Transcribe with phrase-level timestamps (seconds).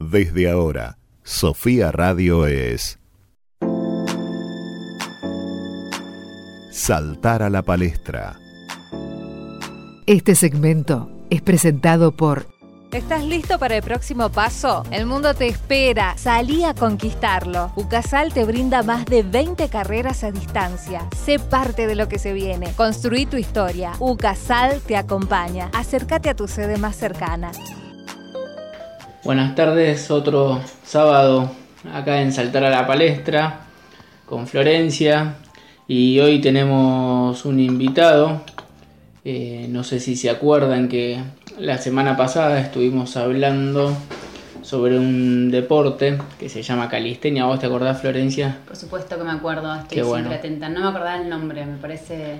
[0.00, 2.98] Desde ahora, Sofía Radio es
[6.72, 8.38] Saltar a la palestra.
[10.06, 12.46] Este segmento es presentado por
[12.92, 14.84] ¿Estás listo para el próximo paso?
[14.90, 16.16] El mundo te espera.
[16.16, 17.70] Salí a conquistarlo.
[17.76, 21.06] UCASAL te brinda más de 20 carreras a distancia.
[21.24, 22.72] Sé parte de lo que se viene.
[22.72, 23.92] Construí tu historia.
[24.00, 25.70] UCASAL te acompaña.
[25.72, 27.52] Acércate a tu sede más cercana.
[29.22, 31.50] Buenas tardes, otro sábado
[31.92, 33.66] acá en Saltar a la Palestra
[34.24, 35.34] con Florencia
[35.86, 38.40] y hoy tenemos un invitado.
[39.26, 41.22] Eh, no sé si se acuerdan que
[41.58, 43.94] la semana pasada estuvimos hablando
[44.62, 47.44] sobre un deporte que se llama calistenia.
[47.44, 48.56] ¿Vos te acordás, Florencia?
[48.66, 50.70] Por supuesto que me acuerdo, estoy siempre atenta.
[50.70, 52.36] No me acordaba el nombre, me parece...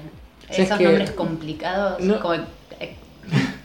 [0.49, 2.01] Esos nombres complicados,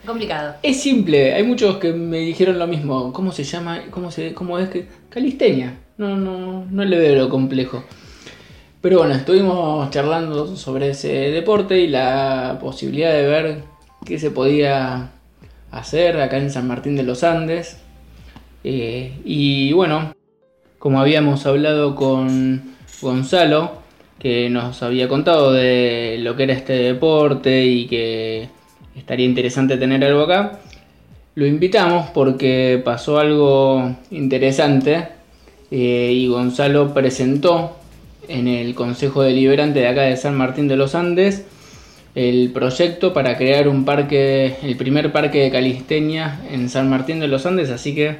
[0.06, 0.54] Complicado.
[0.62, 3.12] Es simple, hay muchos que me dijeron lo mismo.
[3.12, 3.82] ¿Cómo se llama?
[3.90, 4.86] ¿Cómo, es que?
[5.08, 5.78] Calistenia.
[5.98, 7.82] No, no, no le veo lo complejo.
[8.80, 13.62] Pero bueno, estuvimos charlando sobre ese deporte y la posibilidad de ver
[14.04, 15.10] qué se podía
[15.72, 17.78] hacer acá en San Martín de los Andes.
[18.62, 20.14] Eh, y bueno,
[20.78, 23.72] como habíamos hablado con Gonzalo,
[24.20, 28.48] que nos había contado de lo que era este deporte y que
[28.96, 30.58] estaría interesante tener algo acá.
[31.34, 35.08] Lo invitamos porque pasó algo interesante
[35.70, 37.76] eh, y Gonzalo presentó
[38.28, 41.44] en el Consejo Deliberante de acá de San Martín de los Andes
[42.16, 47.28] el proyecto para crear un parque, el primer parque de calistenia en San Martín de
[47.28, 48.16] los Andes, así que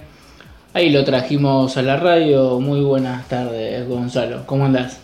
[0.74, 2.60] ahí lo trajimos a la radio.
[2.60, 4.44] Muy buenas tardes, Gonzalo.
[4.44, 4.98] ¿Cómo andás?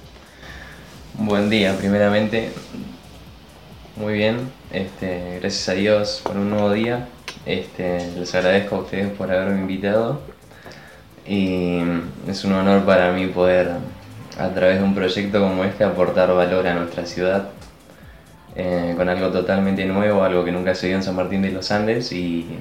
[1.15, 2.51] Buen día, primeramente.
[4.03, 7.07] Muy bien, este, gracias a Dios por un nuevo día.
[7.47, 10.21] Este, les agradezco a ustedes por haberme invitado
[11.25, 11.79] y
[12.27, 13.71] es un honor para mí poder
[14.41, 17.51] a través de un proyecto como este aportar valor a nuestra ciudad
[18.57, 21.71] eh, con algo totalmente nuevo, algo que nunca se vio en San Martín de los
[21.71, 22.59] Andes y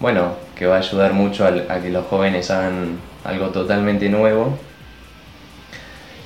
[0.00, 4.58] bueno, que va a ayudar mucho a, que los jóvenes hagan algo totalmente nuevo.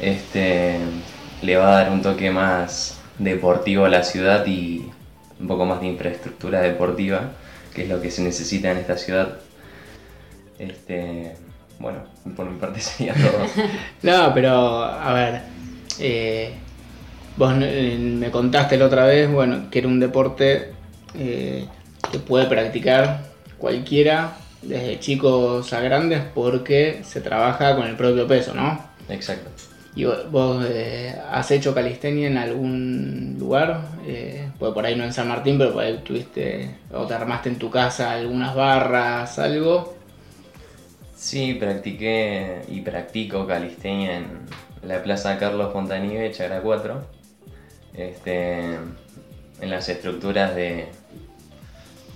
[0.00, 0.80] Este,
[1.42, 4.90] le va a dar un toque más deportivo a la ciudad y
[5.40, 7.32] un poco más de infraestructura deportiva,
[7.74, 9.38] que es lo que se necesita en esta ciudad.
[10.58, 11.36] Este,
[11.78, 11.98] bueno,
[12.34, 13.46] por mi parte sería todo.
[14.02, 15.42] no, pero a ver,
[15.98, 16.52] eh,
[17.36, 20.72] vos eh, me contaste la otra vez, bueno, que era un deporte
[21.14, 21.66] eh,
[22.10, 23.24] que puede practicar
[23.58, 28.82] cualquiera, desde chicos a grandes, porque se trabaja con el propio peso, ¿no?
[29.08, 29.50] Exacto.
[29.96, 33.80] ¿Y vos eh, has hecho calistenia en algún lugar?
[34.06, 37.48] Eh, pues por ahí no en San Martín, pero por ahí tuviste o te armaste
[37.48, 39.96] en tu casa algunas barras, algo.
[41.16, 44.26] Sí, practiqué y practico calistenia en
[44.82, 47.02] la Plaza Carlos Fontanive, Chagra 4.
[47.94, 48.74] Este,
[49.62, 50.88] en las estructuras de,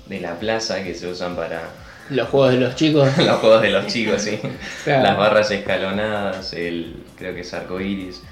[0.07, 1.63] de la plaza que se usan para
[2.11, 3.17] los juegos de los chicos.
[3.19, 4.39] los juegos de los chicos, sí.
[4.87, 8.23] Las barras escalonadas, el creo que es arco iris.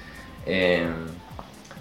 [0.45, 0.85] Eh,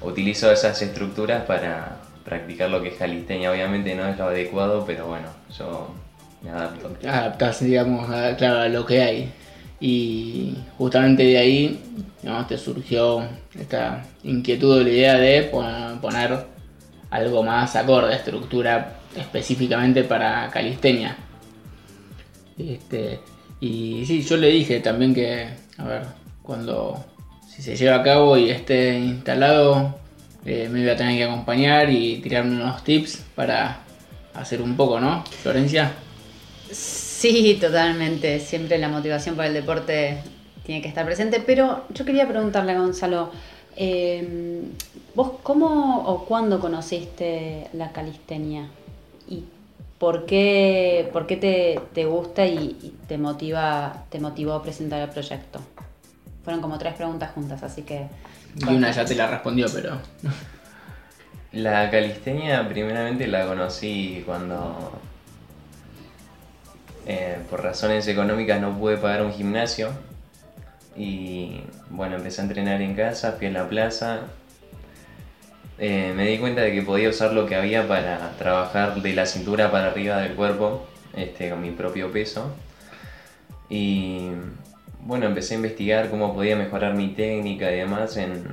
[0.03, 3.50] utilizo esas estructuras para practicar lo que es calistenia.
[3.50, 5.94] Obviamente no es lo adecuado, pero bueno, yo
[6.42, 6.91] me adapto.
[7.06, 9.32] Adaptas, digamos, a, claro, a lo que hay.
[9.80, 11.80] Y justamente de ahí
[12.22, 13.22] digamos, te surgió
[13.59, 15.42] esta inquietud o la idea de
[16.00, 16.47] poner
[17.10, 21.16] algo más acorde, estructura específicamente para calistenia.
[22.59, 23.21] Este,
[23.61, 25.49] y sí, yo le dije también que,
[25.79, 26.03] a ver,
[26.43, 27.05] cuando
[27.49, 29.99] si se lleva a cabo y esté instalado,
[30.45, 33.81] eh, me iba a tener que acompañar y tirarme unos tips para
[34.35, 35.93] hacer un poco, ¿no, Florencia?
[36.71, 38.39] Sí, totalmente.
[38.41, 40.19] Siempre la motivación para el deporte
[40.65, 41.43] tiene que estar presente.
[41.45, 43.31] Pero yo quería preguntarle a Gonzalo,
[43.77, 44.63] eh,
[45.15, 48.69] ¿vos cómo o cuándo conociste la calistenia?
[49.29, 49.43] ¿Y
[49.98, 51.36] ¿Por qué, por qué
[51.92, 55.60] te, gusta y, te motiva te motivó a presentar el proyecto?
[56.45, 58.06] Fueron como tres preguntas juntas, así que...
[58.56, 59.98] Y una ya te la respondió, pero...
[61.53, 64.92] La calistenia primeramente la conocí cuando
[67.06, 69.89] eh, por razones económicas no pude pagar un gimnasio
[70.94, 74.21] y bueno, empecé a entrenar en casa, fui a la plaza
[75.78, 79.27] eh, me di cuenta de que podía usar lo que había para trabajar de la
[79.27, 82.54] cintura para arriba del cuerpo, este, con mi propio peso.
[83.69, 84.30] Y
[85.01, 88.45] bueno, empecé a investigar cómo podía mejorar mi técnica y demás en,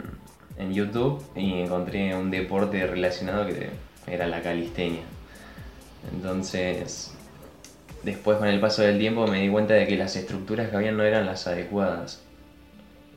[0.58, 3.70] en YouTube y encontré un deporte relacionado que
[4.08, 5.04] era la calistenia.
[6.14, 7.16] Entonces
[8.04, 10.96] después con el paso del tiempo me di cuenta de que las estructuras que habían
[10.96, 12.22] no eran las adecuadas.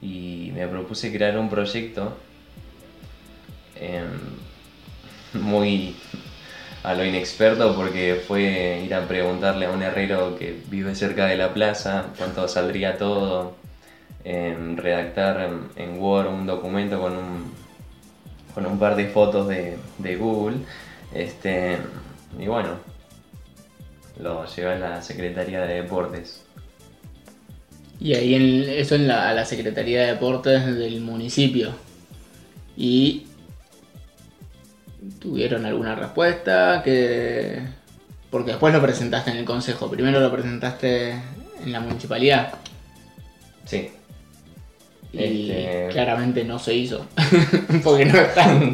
[0.01, 2.17] Y me propuse crear un proyecto
[3.81, 4.09] em,
[5.35, 5.97] muy
[6.83, 11.37] a lo inexperto porque fue ir a preguntarle a un herrero que vive cerca de
[11.37, 13.57] la plaza cuánto saldría todo,
[14.25, 17.53] em, redactar en, Word un documento con un,
[18.55, 20.59] con un par de fotos de, de Google.
[21.15, 21.79] Este,
[22.39, 22.71] y bueno,
[24.21, 26.45] lo llevé a la Secretaría de Deportes.
[28.01, 31.73] Y ahí en, eso en la, a la Secretaría de Deportes del municipio.
[32.77, 33.28] Y
[35.21, 37.63] tuvieron alguna respuesta que
[38.31, 42.55] porque después lo presentaste en el consejo, primero lo presentaste en la municipalidad.
[43.65, 43.91] Sí.
[45.13, 47.07] Y Este- claramente no se hizo.
[47.85, 48.73] porque no están.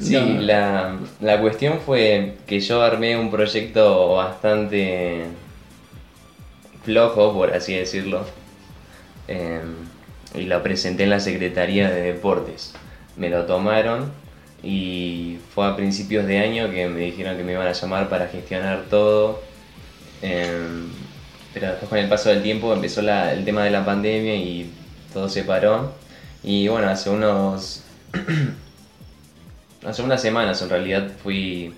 [0.00, 0.40] Sí, No.
[0.42, 5.24] la, la cuestión fue que yo armé un proyecto bastante
[6.84, 8.24] flojo, por así decirlo,
[9.28, 9.60] eh,
[10.34, 12.74] y lo presenté en la Secretaría de Deportes.
[13.16, 14.10] Me lo tomaron
[14.62, 18.28] y fue a principios de año que me dijeron que me iban a llamar para
[18.28, 19.40] gestionar todo.
[20.22, 20.86] eh,
[21.54, 24.70] pero después con el paso del tiempo empezó el tema de la pandemia y
[25.12, 25.92] todo se paró.
[26.42, 27.82] Y bueno, hace unos
[29.86, 31.72] Hace unas semanas en realidad fui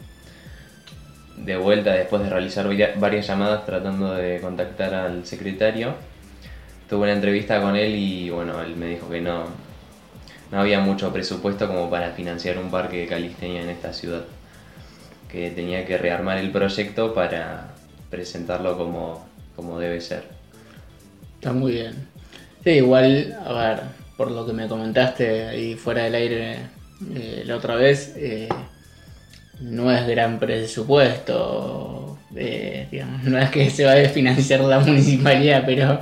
[1.36, 5.94] de vuelta después de realizar varia- varias llamadas tratando de contactar al secretario.
[6.88, 9.44] Tuve una entrevista con él y bueno, él me dijo que no,
[10.50, 14.24] no había mucho presupuesto como para financiar un parque de calistenia en esta ciudad.
[15.30, 17.74] Que tenía que rearmar el proyecto para
[18.10, 20.24] presentarlo como, como debe ser.
[21.34, 22.08] Está muy bien.
[22.64, 23.80] Sí, igual, a ver,
[24.16, 26.58] por lo que me comentaste ahí fuera del aire
[27.14, 28.48] eh, la otra vez, eh,
[29.60, 32.88] no es gran presupuesto, eh,
[33.22, 36.00] no es que se va a financiar la municipalidad, pero,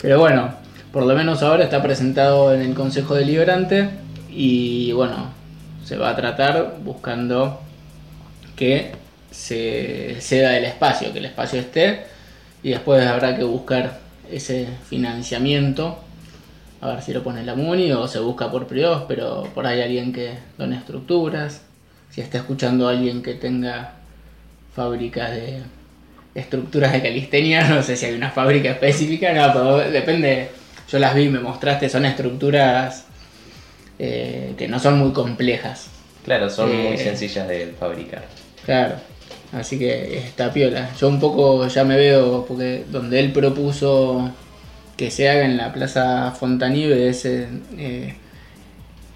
[0.00, 0.52] pero bueno,
[0.94, 3.90] por lo menos ahora está presentado en el Consejo Deliberante
[4.30, 5.26] y bueno,
[5.84, 7.60] se va a tratar buscando
[8.54, 8.92] que
[9.32, 12.04] se ceda el espacio, que el espacio esté
[12.62, 13.98] y después habrá que buscar
[14.30, 15.98] ese financiamiento.
[16.80, 19.82] A ver si lo pone la MUNI o se busca por privados, pero por ahí
[19.82, 21.62] alguien que done estructuras,
[22.08, 23.94] si está escuchando alguien que tenga
[24.72, 25.60] fábricas de
[26.36, 30.50] estructuras de calistenia, no sé si hay una fábrica específica, no, pero depende,
[30.90, 33.04] yo las vi, me mostraste, son estructuras
[33.98, 35.88] eh, que no son muy complejas.
[36.24, 36.98] Claro, son muy Eh.
[36.98, 38.24] sencillas de fabricar.
[38.64, 38.94] Claro,
[39.52, 40.90] así que está piola.
[40.98, 44.30] Yo un poco ya me veo, porque donde él propuso
[44.96, 48.14] que se haga en la Plaza Fontanive es en, eh,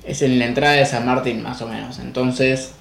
[0.05, 1.99] es en la entrada de San Martín más o menos.
[1.99, 2.73] Entonces,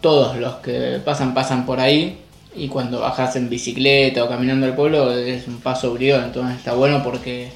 [0.00, 2.19] todos los que pasan pasan por ahí
[2.54, 6.72] y cuando bajas en bicicleta o caminando al pueblo es un paso obligado, entonces está
[6.74, 7.48] bueno porque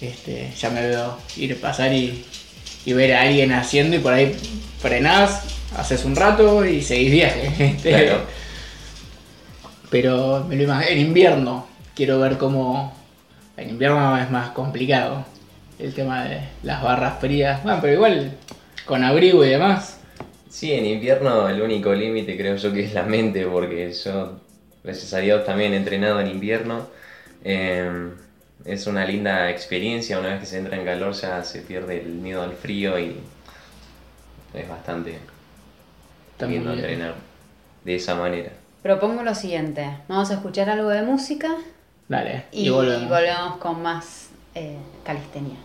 [0.00, 2.24] este, ya me veo ir pasar y,
[2.84, 4.34] y ver a alguien haciendo y por ahí
[4.80, 5.42] frenás,
[5.76, 7.52] haces un rato y seguís viaje.
[7.76, 7.90] este.
[7.90, 8.22] Claro.
[9.90, 12.94] Pero me lo imag- en invierno quiero ver cómo.
[13.56, 15.24] En invierno es más complicado
[15.78, 17.62] el tema de las barras frías.
[17.62, 18.32] Bueno, pero igual
[18.86, 19.98] con abrigo y demás.
[20.50, 24.40] Sí, en invierno el único límite creo yo que es la mente, porque yo,
[24.82, 26.86] gracias a Dios, también he entrenado en invierno.
[27.44, 28.10] Eh,
[28.64, 32.08] es una linda experiencia, una vez que se entra en calor ya se pierde el
[32.14, 33.16] miedo al frío y
[34.52, 35.18] es bastante
[36.46, 36.68] bien.
[36.68, 37.14] entrenar
[37.84, 38.50] de esa manera.
[38.82, 41.56] Propongo lo siguiente, vamos a escuchar algo de música
[42.08, 43.08] Dale, y, y, volvemos.
[43.08, 45.56] volvemos con más eh, calistenia.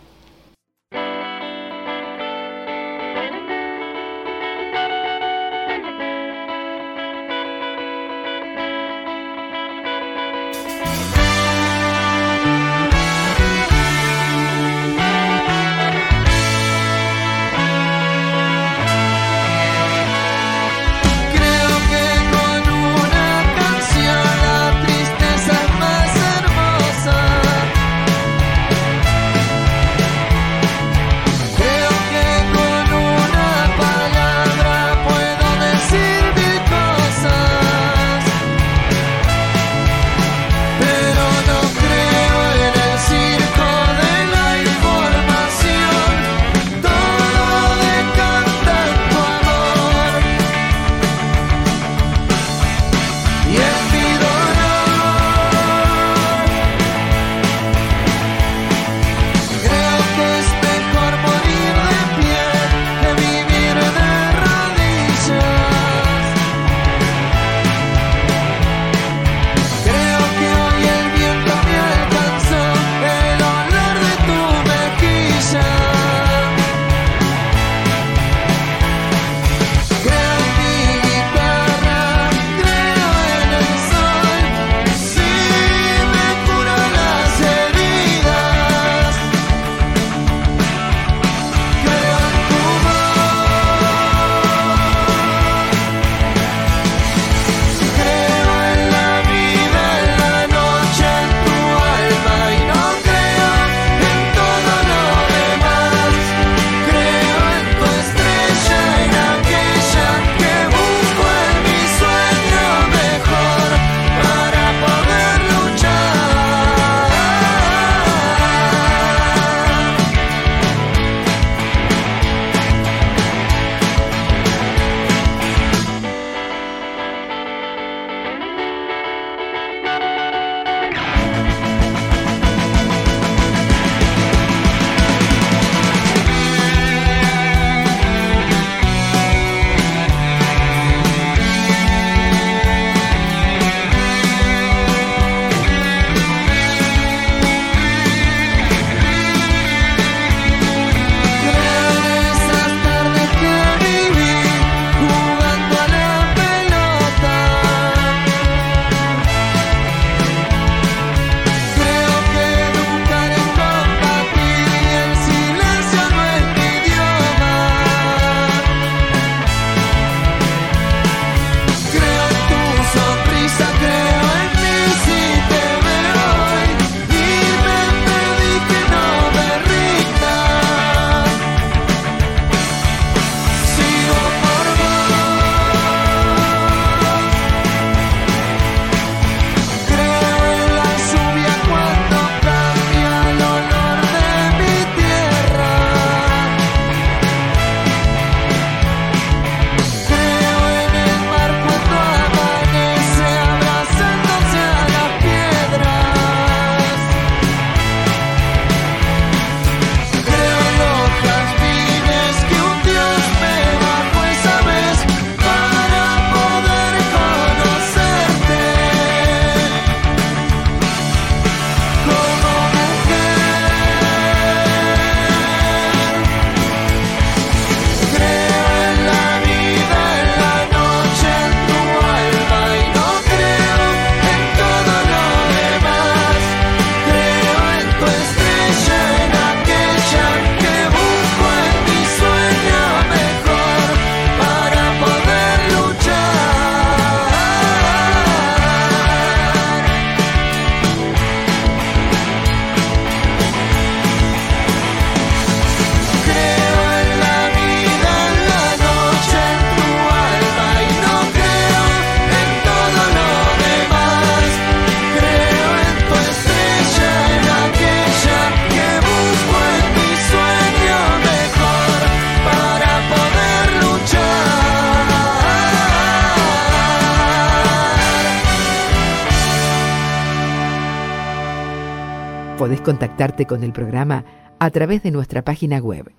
[282.86, 284.24] Contactarte con el programa
[284.60, 286.12] a través de nuestra página web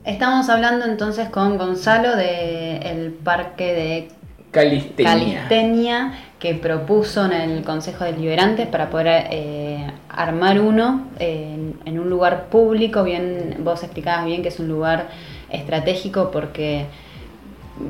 [0.05, 4.09] Estamos hablando entonces con Gonzalo del parque de
[4.51, 5.13] calistenia.
[5.13, 11.99] calistenia que propuso en el Consejo de Liberantes para poder eh, armar uno en, en
[11.99, 13.05] un lugar público.
[13.05, 15.09] Bien, vos explicabas bien que es un lugar
[15.51, 16.87] estratégico porque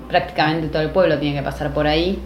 [0.09, 2.19] prácticamente todo el pueblo tiene que pasar por ahí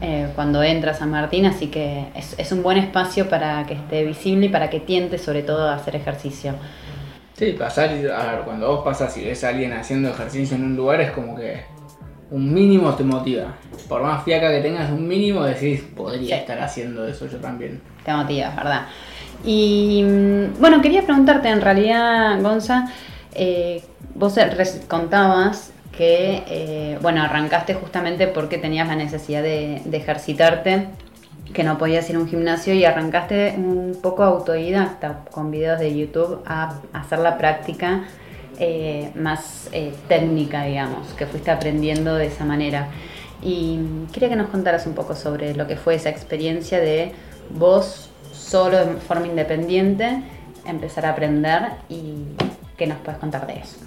[0.00, 3.74] eh, cuando entra a San Martín, así que es, es un buen espacio para que
[3.74, 6.54] esté visible y para que tiente sobre todo a hacer ejercicio.
[7.34, 10.76] Sí, pasar, a ver, cuando vos pasas y ves a alguien haciendo ejercicio en un
[10.76, 11.64] lugar es como que
[12.30, 13.54] un mínimo te motiva.
[13.88, 16.40] Por más fiaca que tengas, un mínimo decís, podría Sí.
[16.40, 17.80] estar haciendo eso yo también.
[18.04, 18.86] Te motivas, ¿verdad?
[19.44, 22.90] Y mm, bueno, quería preguntarte en realidad, Gonza,
[23.34, 23.82] eh,
[24.14, 24.50] vos eh,
[24.88, 30.88] contabas que, eh, bueno, arrancaste justamente porque tenías la necesidad de, ejercitarte,
[31.54, 35.96] que no podías ir a un gimnasio y arrancaste un poco autodidacta con videos de
[35.96, 38.04] YouTube a hacer la práctica
[38.58, 42.88] eh, más eh, técnica, digamos, que fuiste aprendiendo de esa manera.
[43.42, 43.78] Y
[44.12, 47.12] quería que nos contaras un poco sobre lo que fue esa experiencia de
[47.50, 50.22] vos solo de forma independiente
[50.66, 52.16] empezar a aprender y
[52.76, 53.85] qué nos puedes contar de eso.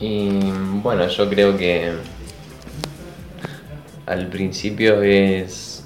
[0.00, 0.30] Y
[0.82, 1.92] bueno, yo creo que
[4.06, 5.84] al principio es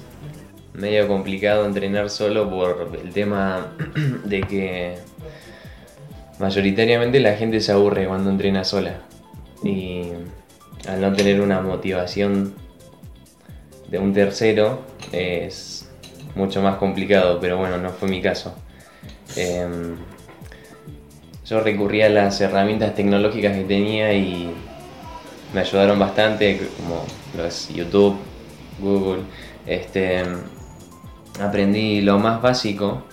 [0.73, 3.73] medio complicado entrenar solo por el tema
[4.25, 4.95] de que
[6.39, 9.01] mayoritariamente la gente se aburre cuando entrena sola.
[9.63, 10.03] Y
[10.87, 12.53] al no tener una motivación
[13.89, 14.81] de un tercero
[15.11, 15.89] es
[16.35, 18.55] mucho más complicado, pero bueno, no fue mi caso.
[19.35, 19.97] Em,
[21.45, 24.51] yo recurrí a las herramientas tecnológicas que tenía y
[25.53, 27.05] me ayudaron bastante, como
[27.37, 28.17] los YouTube,
[28.79, 29.21] Google.
[29.67, 30.23] Este,
[31.39, 33.03] aprendí lo más básico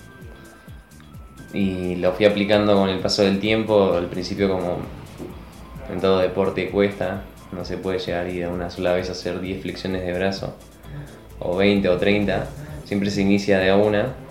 [1.53, 3.93] y lo fui aplicando con el paso del tiempo.
[3.93, 4.77] Al principio, como
[5.91, 7.21] en todo deporte cuesta,
[7.51, 10.55] no se puede llegar y de una sola vez hacer 10 flexiones de brazo,
[11.39, 12.47] o 20 o 30,
[12.85, 14.22] siempre se inicia de una.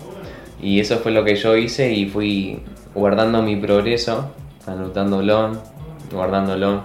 [0.63, 2.59] Y eso fue lo que yo hice y fui
[2.95, 4.31] guardando mi progreso,
[4.65, 5.61] anotándolo,
[6.09, 6.83] guardándolo.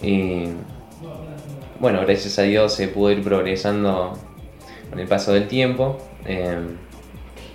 [0.00, 0.44] Y
[1.80, 4.16] bueno, gracias a Dios se pudo ir progresando
[4.90, 5.98] con el paso del tiempo.
[6.24, 6.56] Eh,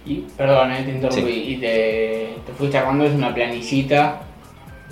[0.06, 1.32] Y, perdón, eh, te interrumpí.
[1.32, 1.44] Sí.
[1.54, 4.22] Y te, te fuiste armando es una planicita,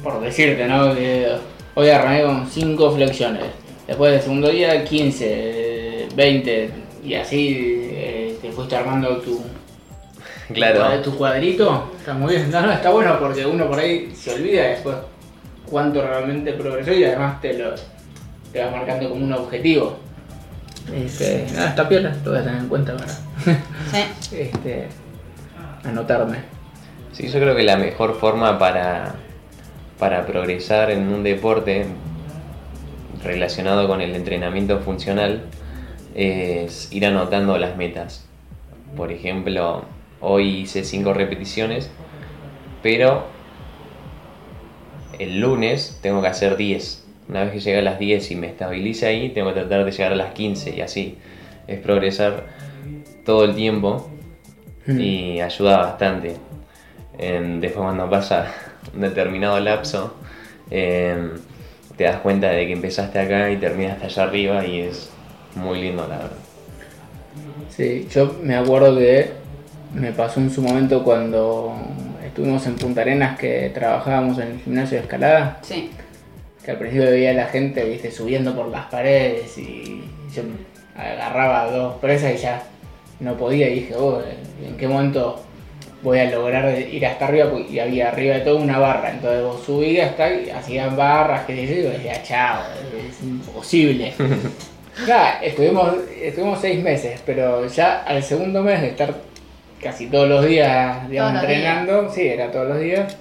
[0.02, 0.96] por decirte, ¿no?
[0.96, 1.28] Que
[1.76, 3.44] hoy arranqué con 5 flexiones.
[3.86, 6.70] Después del segundo día, 15, eh, 20.
[7.04, 9.42] Y así eh, te fuiste armando tu,
[10.54, 11.92] claro, tu cuadrito.
[11.98, 12.52] Está muy bien.
[12.52, 14.98] No, no, está bueno porque uno por ahí se olvida después
[15.66, 17.74] cuánto realmente progresó y además te lo
[18.52, 19.98] te vas marcando como un objetivo.
[20.94, 23.56] Este, nada, está piola, lo voy a tener en cuenta para Sí.
[24.38, 24.88] este,
[25.84, 26.40] anotarme.
[27.14, 29.16] Sí, yo creo que la mejor forma para,
[30.00, 31.86] para progresar en un deporte
[33.24, 35.44] relacionado con el entrenamiento funcional
[36.16, 38.26] es ir anotando las metas.
[38.96, 39.86] Por ejemplo,
[40.22, 41.90] hoy hice 5 repeticiones,
[42.82, 43.26] pero
[45.20, 47.06] el lunes tengo que hacer 10.
[47.30, 49.92] Una vez que llegue a las 10 y me estabilice ahí, tengo que tratar de
[49.92, 51.18] llegar a las 15 y así.
[51.68, 52.48] Es progresar
[53.26, 54.10] todo el tiempo
[54.88, 56.36] y ayuda bastante.
[57.18, 58.52] Después cuando pasa
[58.94, 60.16] un determinado lapso,
[60.70, 61.32] em,
[61.96, 65.12] te das cuenta de que empezaste acá y terminaste allá arriba y es
[65.56, 66.38] muy lindo la verdad.
[67.70, 69.41] Sí, yo me acuerdo que
[69.94, 71.74] me pasó en su momento cuando
[72.26, 75.92] estuvimos en Punta Arenas que trabajábamos en el gimnasio de escalada, Sí.
[76.64, 80.44] que al principio veía a la gente, viste, subiendo por las paredes y yo
[80.96, 82.64] agarraba dos presas y ya
[83.20, 84.22] no podía y dije, oh,
[84.66, 85.42] ¿en qué momento
[86.04, 87.52] voy a lograr ir hasta arriba?
[87.70, 91.56] Y había arriba de todo una barra, entonces vos subías hasta ahí, hacían barras, que
[91.68, 92.64] yo, y decía, chao,
[93.10, 94.14] es imposible.
[95.08, 99.16] Ya, estuvimos, estuvimos seis meses, pero ya al segundo mes de estar
[99.82, 103.18] casi todos los días, digamos, Todos los entrenando, sí, era todos los días,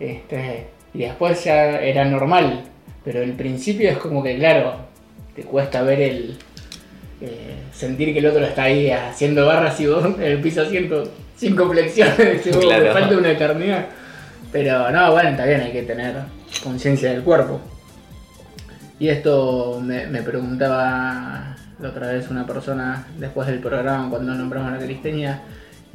[0.00, 2.64] este, y después ya era normal,
[3.04, 4.76] pero el principio es como que, claro,
[5.34, 6.38] te cuesta ver el,
[7.20, 11.08] eh, sentir que el otro está ahí haciendo barras y vos en el piso haciendo
[11.36, 12.84] cinco flexiones, y vos, Claro.
[12.84, 13.86] me falta una eternidad.
[14.52, 16.14] Pero no, bueno, está bien, hay que tener
[16.62, 17.60] conciencia del cuerpo.
[18.98, 24.72] Y esto me, me preguntaba la otra vez una persona después del programa cuando nombramos
[24.72, 25.42] la calistenia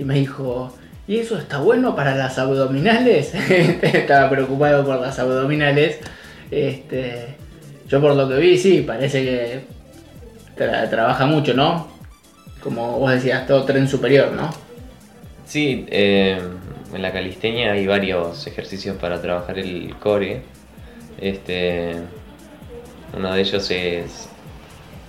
[0.02, 0.74] y me dijo,
[1.08, 3.36] ¿y eso está bueno para las abdominales?
[3.84, 6.00] Estaba preocupado por las abdominales.
[6.50, 7.36] Este,
[7.88, 9.62] yo por lo que vi, sí, parece que
[10.58, 11.88] tra- trabaja mucho, ¿no?
[12.64, 14.50] Como vos decías, todo tren superior, ¿no?
[15.46, 16.42] Sí, eh,
[16.94, 20.42] en la calistenia hay varios ejercicios para trabajar el core.
[21.20, 21.96] Este,
[23.16, 24.30] uno de ellos es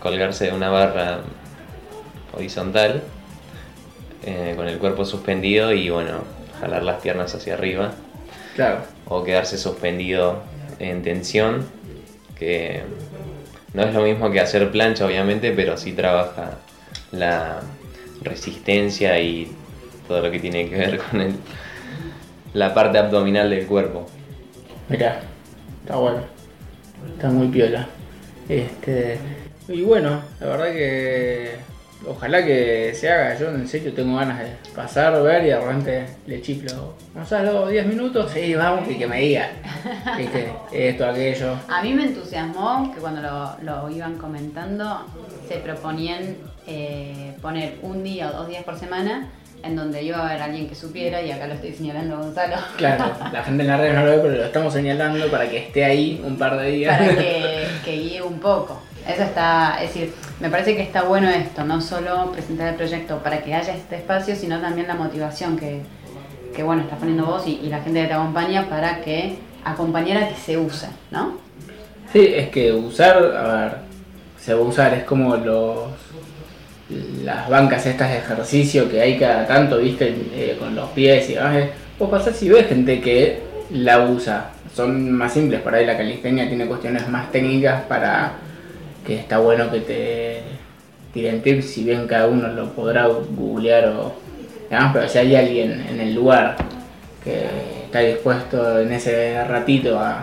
[0.00, 1.20] colgarse de una barra
[2.36, 3.02] horizontal
[4.24, 6.20] eh, con el cuerpo suspendido y bueno,
[6.60, 7.92] jalar las piernas hacia arriba
[8.54, 8.80] Claro.
[9.08, 10.42] o quedarse suspendido
[10.78, 11.64] en tensión,
[12.38, 12.82] que
[13.74, 16.58] no es lo mismo que hacer plancha obviamente, pero sí trabaja
[17.12, 17.60] la
[18.22, 19.50] resistencia y
[20.08, 21.34] todo lo que tiene que ver con el,
[22.54, 24.06] la parte abdominal del cuerpo.
[24.88, 25.20] Mirá,
[25.82, 26.20] está bueno.
[27.16, 27.86] Está muy piola.
[28.48, 29.18] Este.
[29.68, 31.50] Y bueno, la verdad que.
[32.06, 33.38] Ojalá que se haga.
[33.38, 36.94] Yo en serio tengo ganas de pasar, ver y de repente le chiflo.
[37.14, 38.30] Gonzalo, 10 minutos.
[38.32, 39.50] Sí, vamos, y que me diga.
[40.16, 41.56] Viste, esto, aquello.
[41.68, 45.06] A mí me entusiasmó que cuando lo, lo iban comentando
[45.48, 46.36] se proponían
[46.66, 49.28] eh, poner un día o dos días por semana
[49.62, 52.56] en donde iba a haber alguien que supiera y acá lo estoy señalando a Gonzalo.
[52.76, 55.58] Claro, la gente en la red no lo ve, pero lo estamos señalando para que
[55.58, 56.98] esté ahí un par de días.
[56.98, 58.80] para que, que guíe un poco.
[59.06, 63.18] Eso está, es decir, me parece que está bueno esto, no solo presentar el proyecto
[63.18, 65.80] para que haya este espacio, sino también la motivación que,
[66.54, 70.28] que bueno, estás poniendo vos y, la gente que te acompaña para que acompañar a
[70.28, 71.38] que se use, ¿no?
[72.12, 73.76] Sí, es que usar, a ver,
[74.38, 75.90] se va a usar, es como los
[77.24, 81.34] las bancas estas de ejercicio que hay cada tanto, viste, Eh, con los pies y
[81.34, 81.68] demás.
[81.98, 83.40] Vos pasás y ves gente que
[83.70, 84.50] la usa.
[84.74, 88.32] Son más simples, para ahí la calistenia tiene cuestiones más técnicas para
[89.06, 90.40] que está bueno que te
[91.12, 94.14] tiren tips, si bien cada uno lo podrá googlear o
[94.70, 96.56] demás, pero si hay alguien en el lugar
[97.22, 97.44] que
[97.84, 100.20] está dispuesto en ese ratito a,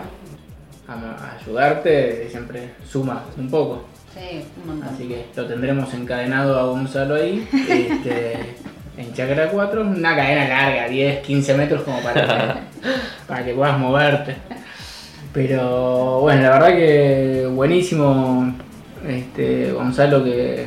[0.87, 3.85] a- a ayudarte, siempre suma un poco.
[4.15, 4.89] Sí, un montón.
[4.95, 8.33] Así que lo tendremos encadenado a Gonzalo ahí, este,
[8.99, 12.89] en Chakra 4, una cadena larga, 10, 15 metros como para que,
[13.27, 14.35] para que puedas moverte.
[15.31, 18.53] Pero bueno, la verdad que buenísimo,
[19.07, 20.63] este, Gonzalo, que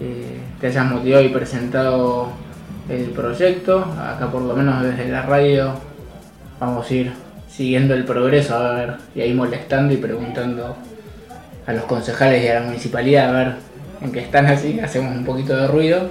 [0.00, 2.32] eh, te hayas motivado y presentado
[2.90, 3.78] el proyecto.
[3.98, 5.72] Acá por lo menos desde la radio
[6.60, 7.12] vamos a ir
[7.48, 10.76] siguiendo el progreso, a ver, y ahí molestando y preguntando
[11.66, 13.54] a los concejales y a la municipalidad a ver
[14.02, 16.10] en qué están así, hacemos un poquito de ruido.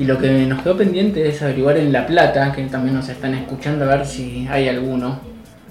[0.00, 3.34] Y lo que nos quedó pendiente es averiguar en La Plata, que también nos están
[3.34, 5.20] escuchando, a ver si hay alguno,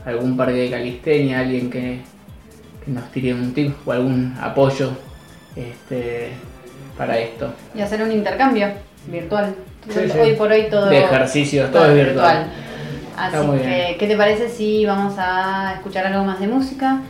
[0.05, 2.01] algún parque de calistenia, alguien que,
[2.85, 4.91] que nos tire un tip o algún apoyo
[5.55, 6.29] este,
[6.95, 7.51] para esto.
[7.73, 8.67] Y hacer un intercambio
[9.07, 9.55] virtual.
[9.89, 10.19] Sí, sí.
[10.19, 12.51] Hoy por hoy todo, De ejercicios, todo es virtual.
[13.17, 13.95] Así Está muy que.
[13.97, 17.01] ¿qué te parece si vamos a escuchar algo más de música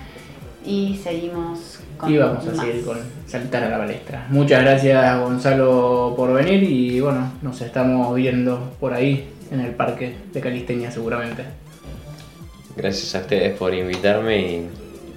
[0.65, 2.65] y seguimos con Y vamos a más?
[2.65, 4.25] seguir con saltar a la balestra.
[4.29, 10.15] Muchas gracias Gonzalo por venir y bueno, nos estamos viendo por ahí en el parque
[10.33, 11.43] de Calistenia seguramente.
[12.75, 14.69] Gracias a ustedes por invitarme y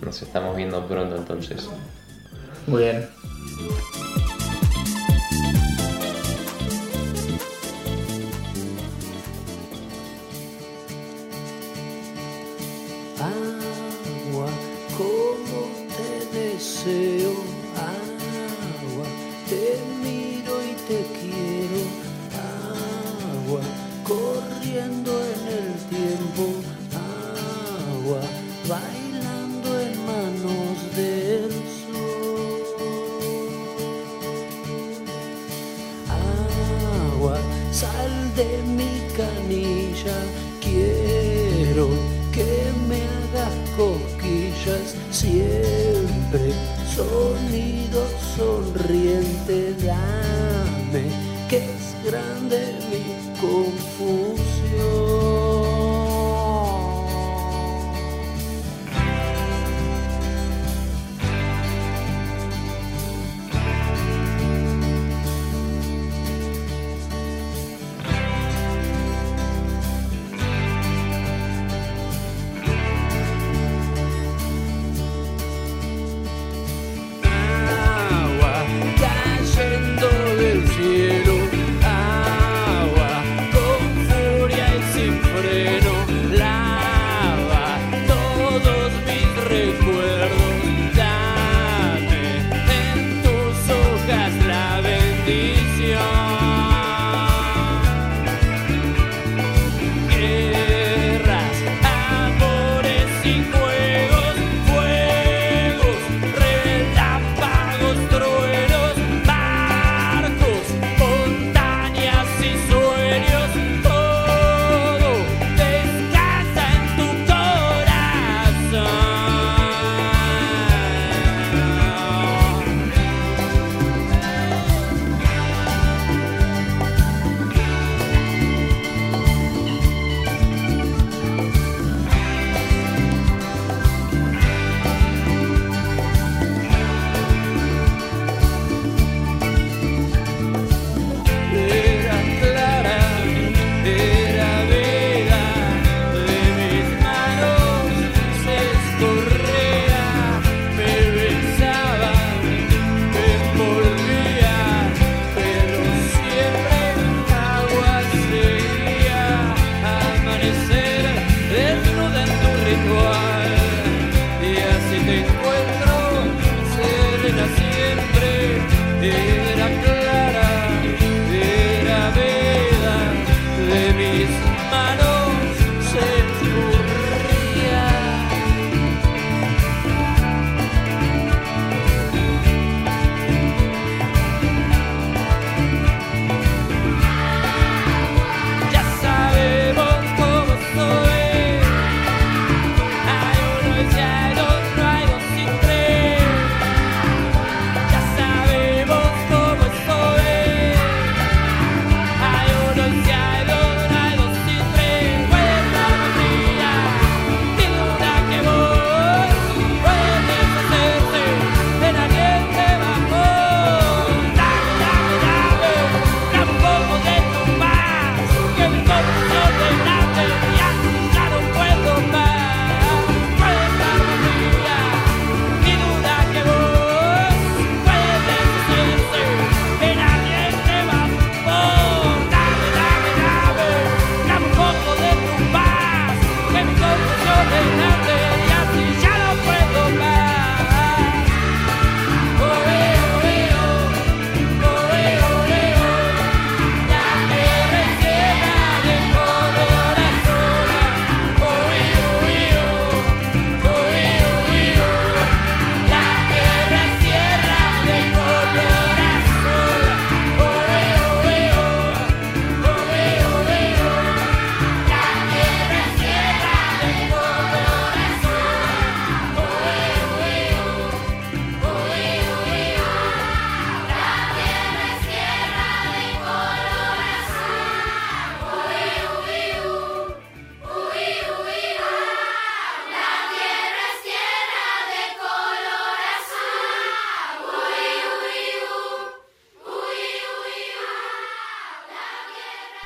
[0.05, 1.69] nos estamos viendo pronto entonces.
[2.67, 3.07] Muy bien.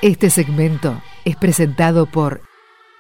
[0.07, 2.41] Este segmento es presentado por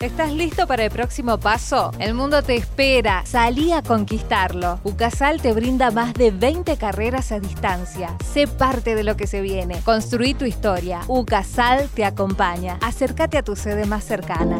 [0.00, 1.92] ¿Estás listo para el próximo paso?
[2.00, 3.24] El mundo te espera.
[3.24, 4.80] Salí a conquistarlo.
[4.82, 8.16] UCASAL te brinda más de 20 carreras a distancia.
[8.24, 9.80] Sé parte de lo que se viene.
[9.84, 11.02] Construí tu historia.
[11.06, 12.76] UCASAL te acompaña.
[12.82, 14.58] Acércate a tu sede más cercana.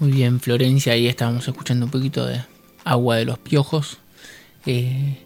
[0.00, 2.42] Muy bien, Florencia, ahí estábamos escuchando un poquito de
[2.84, 4.00] Agua de los Piojos.
[4.66, 5.24] Eh,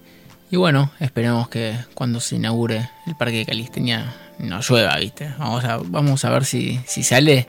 [0.52, 5.32] y bueno, esperemos que cuando se inaugure el Parque de Calistenia no llueva, ¿viste?
[5.38, 7.48] Vamos a, vamos a ver si, si sale,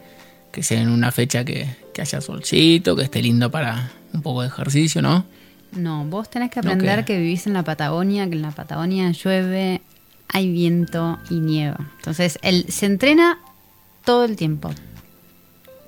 [0.54, 4.44] que sea en una fecha que, que haya solcito, que esté lindo para un poco
[4.44, 5.26] de ejercicio, ¿no?
[5.74, 9.12] No, vos tenés que No, aprender que vivís en la Patagonia, que en la Patagonia
[9.12, 9.82] llueve,
[10.30, 11.92] hay viento y nieva.
[11.98, 13.38] Entonces, él se entrena
[14.06, 14.72] todo el tiempo.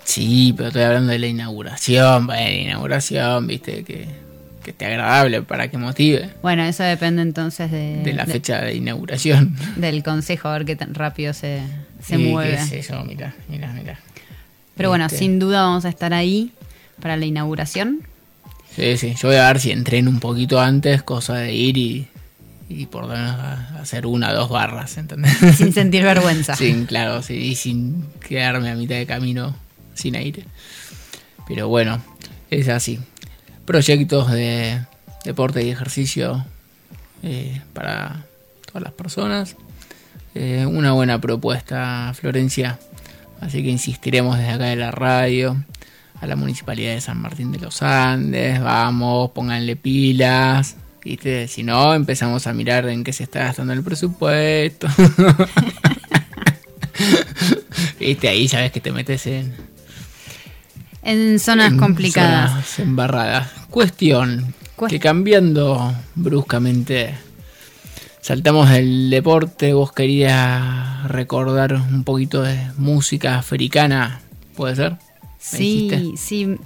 [0.04, 4.25] Sí, pero estoy hablando de la inauguración, bueno, la inauguración, viste, que,
[4.66, 6.30] que esté agradable para que motive.
[6.42, 9.56] Bueno, eso depende entonces de, De la de- fecha de inauguración.
[9.78, 11.62] del consejo, a ver qué tan rápido se,
[12.04, 12.60] se Sí, mueve.
[12.70, 14.00] qué yo, mira, mira, mira.
[14.76, 16.52] Pero bueno, Este, sin duda vamos a estar ahí
[17.02, 18.02] para la inauguración.
[18.76, 22.08] Sí, sí, yo voy a ver si entreno un poquito antes, cosa de ir y,
[22.68, 23.36] y por lo menos
[23.80, 25.32] hacer una o dos barras, ¿entendés?
[25.58, 26.56] Sin sentir vergüenza.
[26.58, 29.56] Sin, claro, sí, y sin quedarme a mitad de camino
[29.94, 30.44] sin aire.
[31.48, 32.02] Pero bueno,
[32.50, 33.00] es así.
[33.66, 34.82] Proyectos de
[35.24, 36.46] deporte y ejercicio
[37.24, 38.26] eh, para
[38.68, 39.56] todas las personas.
[40.36, 42.78] Eh, una buena propuesta, Florencia.
[43.42, 45.58] Así que insistiremos desde acá de la radio
[46.22, 48.62] a la Municipalidad de San Martín de los Andes.
[48.62, 50.76] Vamos, pónganle pilas.
[51.04, 51.48] ¿Viste?
[51.48, 54.88] Si no, empezamos a mirar en qué se está gastando el presupuesto.
[58.00, 59.54] Viste, ahí sabes que te metes en,
[61.06, 62.50] En zonas en complicadas.
[62.52, 63.48] zonas embarradas.
[63.70, 67.16] Cuestión Cuest- que cambiando bruscamente,
[68.22, 69.74] saltamos del deporte.
[69.74, 74.20] Vos querías recordar un poquito de música africana,
[74.56, 74.92] ¿puede ser?
[74.94, 74.98] ¿Me
[75.40, 76.18] Sí, dijiste?
[76.18, 76.58] sí.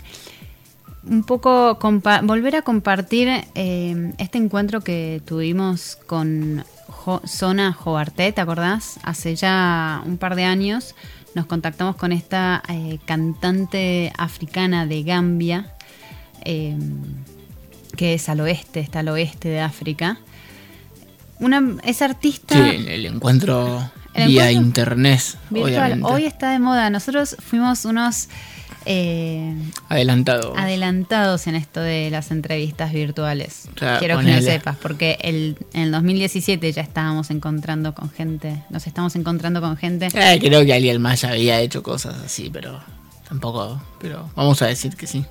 [1.03, 1.77] Un poco
[2.23, 8.99] volver a compartir eh, este encuentro que tuvimos con Jo- Zona Jobarté, ¿te acordás?
[9.03, 10.95] Hace ya un par de años
[11.35, 15.73] nos contactamos con esta eh, cantante africana de Gambia,
[16.43, 16.77] eh,
[17.95, 20.19] que es al oeste, está al oeste de África.
[21.39, 22.55] Una, es artista...
[22.55, 25.73] Sí, el, el encuentro El vía encuentro internet, virtual.
[25.73, 26.11] obviamente.
[26.13, 26.89] Hoy está de moda.
[26.89, 28.27] Nosotros fuimos unos
[28.91, 29.53] eh,
[29.87, 30.57] Adelantado.
[30.57, 33.69] adelantados en esto de las entrevistas virtuales.
[33.75, 38.09] O sea, Quiero que lo sepas, porque el, en el 2017 ya estábamos encontrando con
[38.09, 40.07] gente, nos estamos encontrando con gente.
[40.13, 42.79] Eh, creo que alguien más ya había hecho cosas así, pero
[43.27, 43.79] tampoco.
[44.01, 45.23] Pero vamos a decir que sí.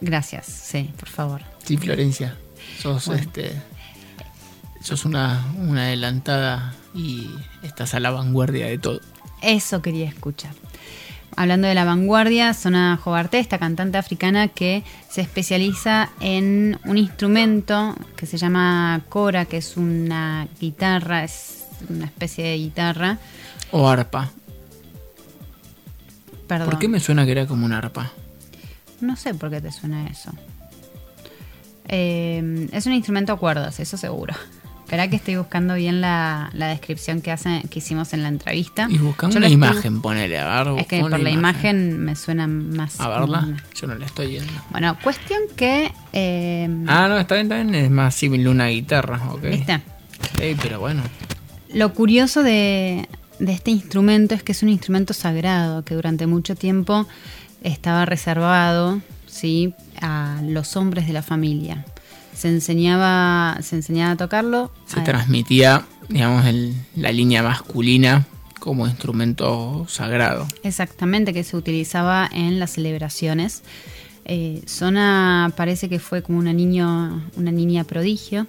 [0.00, 1.42] Gracias, sí, por favor.
[1.62, 2.34] Sí, Florencia.
[2.80, 3.20] Sos Bueno.
[3.22, 3.52] este.
[4.82, 7.28] Sos una, una adelantada y
[7.62, 9.00] estás a la vanguardia de todo.
[9.42, 10.52] Eso quería escuchar.
[11.36, 17.96] Hablando de la vanguardia, Zona Jobarté, esta cantante africana que se especializa en un instrumento
[18.16, 23.18] que se llama cora, que es una guitarra, es una especie de guitarra.
[23.70, 24.30] O arpa.
[26.46, 26.70] Perdón.
[26.70, 28.12] ¿Por qué me suena que era como una arpa?
[29.00, 30.32] No sé por qué te suena eso.
[31.88, 34.34] Eh, es un instrumento a cuerdas, eso seguro.
[34.90, 38.88] Espera que estoy buscando bien la, la descripción que, hace, que hicimos en la entrevista.
[38.90, 40.80] Y buscamos Yo una estoy- imagen, ponele, a ver.
[40.80, 43.00] Es que por la imagen me suena más.
[43.00, 43.46] A verla.
[43.80, 44.52] Yo no la estoy viendo.
[44.72, 45.92] Bueno, cuestión que.
[46.12, 47.72] eh, Ah, no, está bien, está bien.
[47.76, 49.42] Es más similar a una guitarra, ok.
[49.42, 49.80] ¿Viste?
[50.40, 51.04] Sí, pero bueno.
[51.72, 56.56] Lo curioso de, de este instrumento es que es un instrumento sagrado que durante mucho
[56.56, 57.06] tiempo
[57.62, 59.72] estaba reservado ¿sí?
[60.02, 61.84] a los hombres de la familia.
[62.40, 64.70] Se enseñaba, se enseñaba a tocarlo.
[64.86, 68.24] Se transmitía, digamos, el- la línea masculina
[68.58, 70.46] como instrumento sagrado.
[70.62, 73.62] Exactamente, que se utilizaba en las celebraciones.
[74.24, 78.46] Eh, Zona parece que fue como una, niño, una niña prodigio,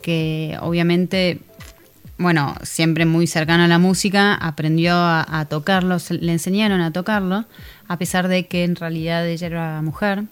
[0.00, 1.40] que obviamente,
[2.16, 6.90] bueno, siempre muy cercana a la música, aprendió a, a tocarlo, se- le enseñaron a
[6.90, 7.44] tocarlo,
[7.86, 10.24] a pesar de que en realidad ella era mujer.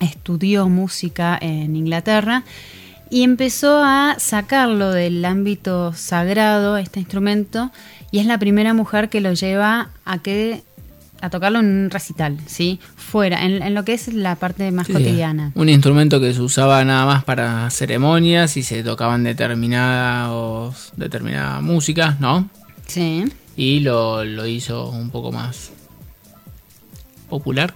[0.00, 2.44] Estudió música en Inglaterra
[3.10, 7.70] y empezó a sacarlo del ámbito sagrado, este instrumento,
[8.10, 10.62] y es la primera mujer que lo lleva a que
[11.20, 12.78] a tocarlo en un recital, ¿sí?
[12.94, 15.50] Fuera, en, en lo que es la parte más Sí, cotidiana.
[15.56, 22.16] Un instrumento que se usaba nada más para ceremonias y se tocaban determinados, determinada música,
[22.20, 22.48] ¿no?
[22.86, 23.24] Sí.
[23.56, 25.72] Y lo, lo hizo un poco más
[27.28, 27.74] popular.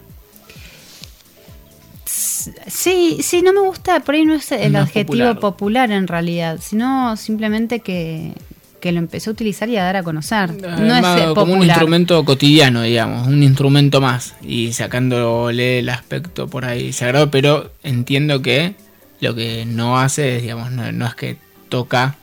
[2.66, 5.38] Sí, sí, no me gusta, por ahí no es el adjetivo popular.
[5.38, 5.90] popular.
[5.90, 8.32] en realidad, sino simplemente que,
[8.80, 10.52] que lo empezó a utilizar y a dar a conocer.
[10.54, 14.34] no es eh, como un instrumento cotidiano, digamos, un instrumento más.
[14.42, 18.74] Y sacándole el aspecto por ahí sagrado, pero entiendo que
[19.20, 21.36] lo que no hace, es, digamos, no, no es que
[21.68, 22.16] toca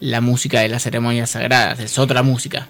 [0.00, 2.68] la música de las ceremonias sagradas, es otra música.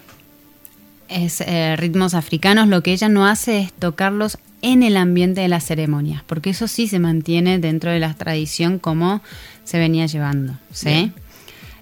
[1.13, 5.47] Es eh, ritmos africanos, lo que ella no hace es tocarlos en el ambiente de
[5.47, 9.21] las ceremonias, porque eso sí se mantiene dentro de la tradición como
[9.65, 11.11] se venía llevando, ¿sí?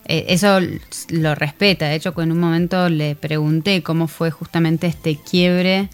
[0.06, 0.60] Eh, eso
[1.10, 5.90] lo respeta, de hecho en un momento le pregunté cómo fue justamente este quiebre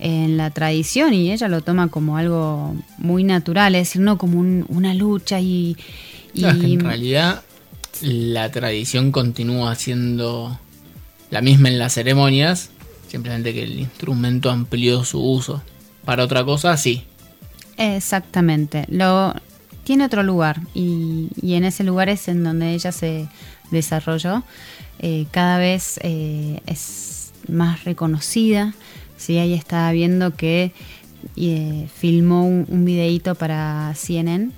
[0.00, 4.38] en la tradición y ella lo toma como algo muy natural, es decir, no como
[4.40, 5.76] un- una lucha y...
[6.34, 7.42] y Claro, es que en realidad
[8.00, 10.58] la tradición continúa siendo
[11.30, 12.70] la misma en las ceremonias,
[13.12, 15.62] Simplemente que el instrumento amplió su uso.
[16.02, 17.04] Para otra cosa, sí.
[17.76, 18.86] Exactamente.
[18.88, 19.34] Lo
[19.84, 23.28] tiene otro lugar y, y en ese lugar es en donde ella se
[23.70, 24.44] desarrolló.
[24.98, 28.72] Eh, cada vez eh, es más reconocida.
[29.18, 30.72] Sí, ahí estaba viendo que
[31.36, 34.52] eh, filmó un, un videíto para CNN,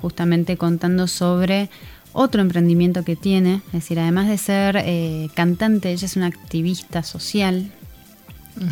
[0.00, 1.68] justamente contando sobre
[2.12, 3.62] otro emprendimiento que tiene.
[3.68, 7.70] Es decir, además de ser eh, cantante, ella es una activista social.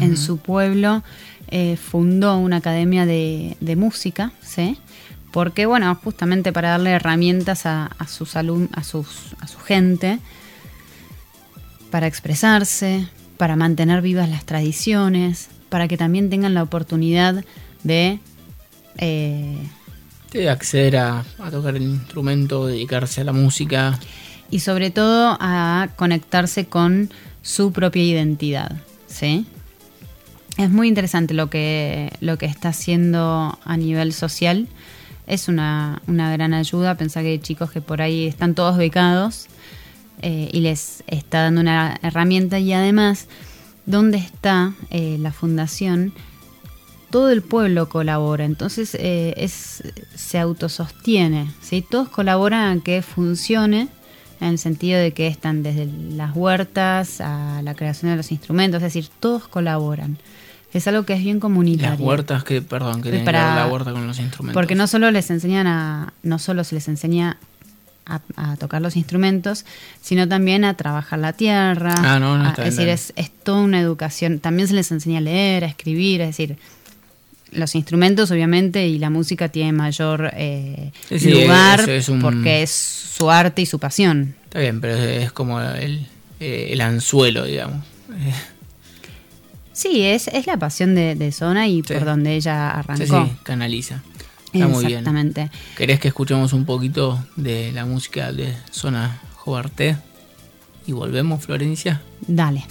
[0.00, 1.04] En su pueblo
[1.46, 4.78] eh, fundó una academia de, de música, ¿sí?
[5.30, 10.18] Porque, bueno, justamente para darle herramientas a, a sus alum- a, sus, a su gente,
[11.92, 13.06] para expresarse,
[13.36, 17.44] para mantener vivas las tradiciones, para que también tengan la oportunidad
[17.84, 18.18] de
[18.98, 19.56] eh,
[20.36, 23.98] De acceder a, a tocar el instrumento, dedicarse a la música.
[24.50, 27.10] y sobre todo a conectarse con
[27.42, 28.76] su propia identidad,
[29.06, 29.46] ¿sí?
[30.56, 34.68] Es muy interesante lo que, lo que está haciendo a nivel social.
[35.26, 36.94] Es una, una gran ayuda.
[36.96, 39.48] Pensar que hay chicos que por ahí están todos becados
[40.22, 43.26] eh, y les está dando una herramienta y además,
[43.84, 46.14] ¿dónde está eh, la fundación?
[47.10, 49.82] Todo el pueblo colabora, entonces eh, es,
[50.14, 51.82] se autosostiene, ¿sí?
[51.88, 53.88] todos colaboran a que funcione
[54.40, 58.78] en el sentido de que están desde las huertas a la creación de los instrumentos,
[58.78, 60.18] es decir, todos colaboran.
[60.74, 61.90] Es algo que es bien comunitario.
[61.92, 64.54] Las huertas que, perdón, que Es tiene para- que la huerta con los instrumentos.
[64.60, 67.38] Porque no solo les enseñan a, no solo se les enseña
[68.04, 69.64] a, a tocar los instrumentos,
[70.02, 71.94] sino también a trabajar la tierra.
[71.96, 74.38] Ah, no, no, a- está bien, es decir, es, es toda una educación.
[74.38, 76.58] También se les enseña a leer, a escribir, es decir,
[77.52, 82.62] los instrumentos obviamente y la música tienen mayor eh, Sí, lugar eso es un- porque
[82.62, 84.34] es su arte y su pasión.
[84.44, 86.06] Está bien, pero es, como el,
[86.40, 87.84] eh, el anzuelo, digamos.
[89.72, 91.92] Sí, es, es la pasión de, de Zona y Sí.
[91.94, 93.04] por donde ella arrancó.
[93.26, 94.02] sí, canaliza.
[94.52, 95.00] Está muy bien.
[95.00, 95.50] Exactamente.
[95.76, 99.96] ¿Querés que escuchemos un poquito de la música de Zona Jobarté?
[100.86, 102.00] Y volvemos, Florencia.
[102.26, 102.64] Dale.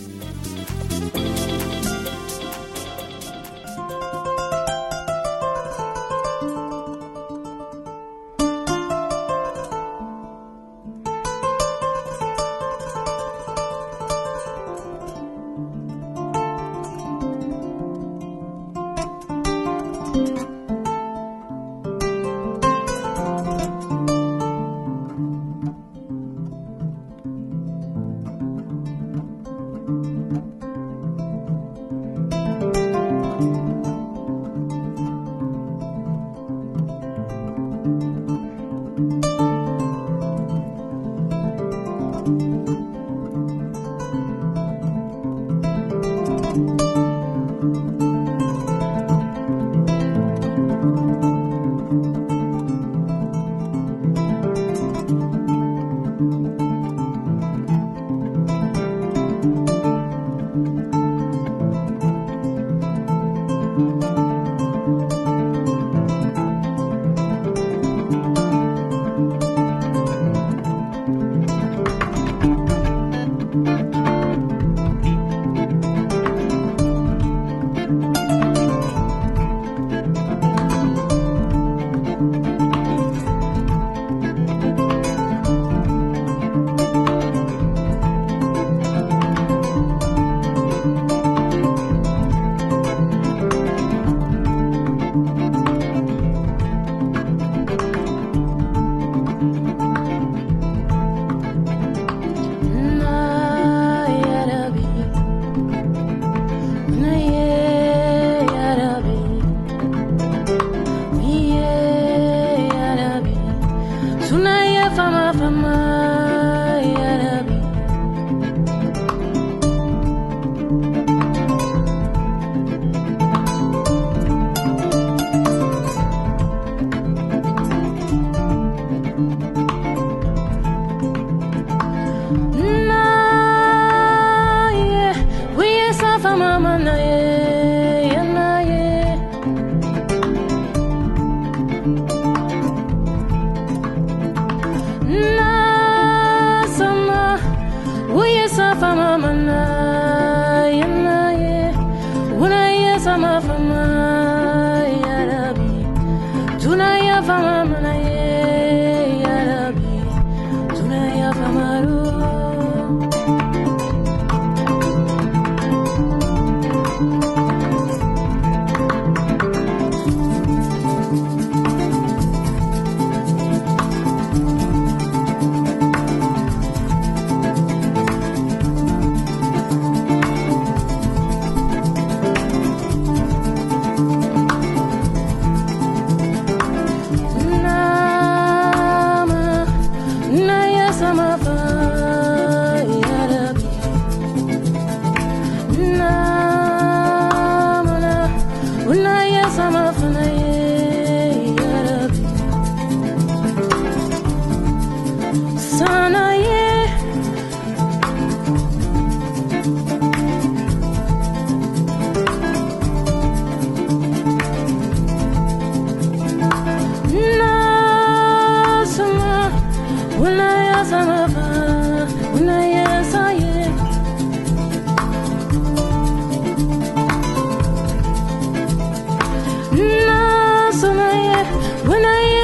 [231.88, 232.35] When I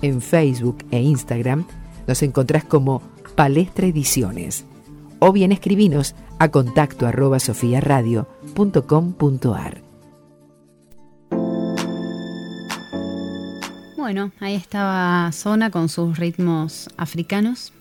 [0.03, 1.65] En Facebook e Instagram
[2.09, 3.01] nos encontrás como
[3.37, 4.65] Palestra Ediciones
[5.21, 9.83] o bien escribinos a contacto arroba sofiaradio.com.ar.
[13.97, 17.73] Bueno, ahí estaba Zona con sus ritmos africanos.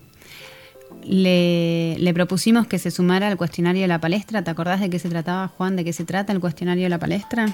[1.04, 4.42] Le, propusimos que se sumara al cuestionario de la palestra.
[4.42, 5.76] ¿Te acordás de qué se trataba, Juan?
[5.76, 7.46] ¿De qué se trata el cuestionario de la palestra?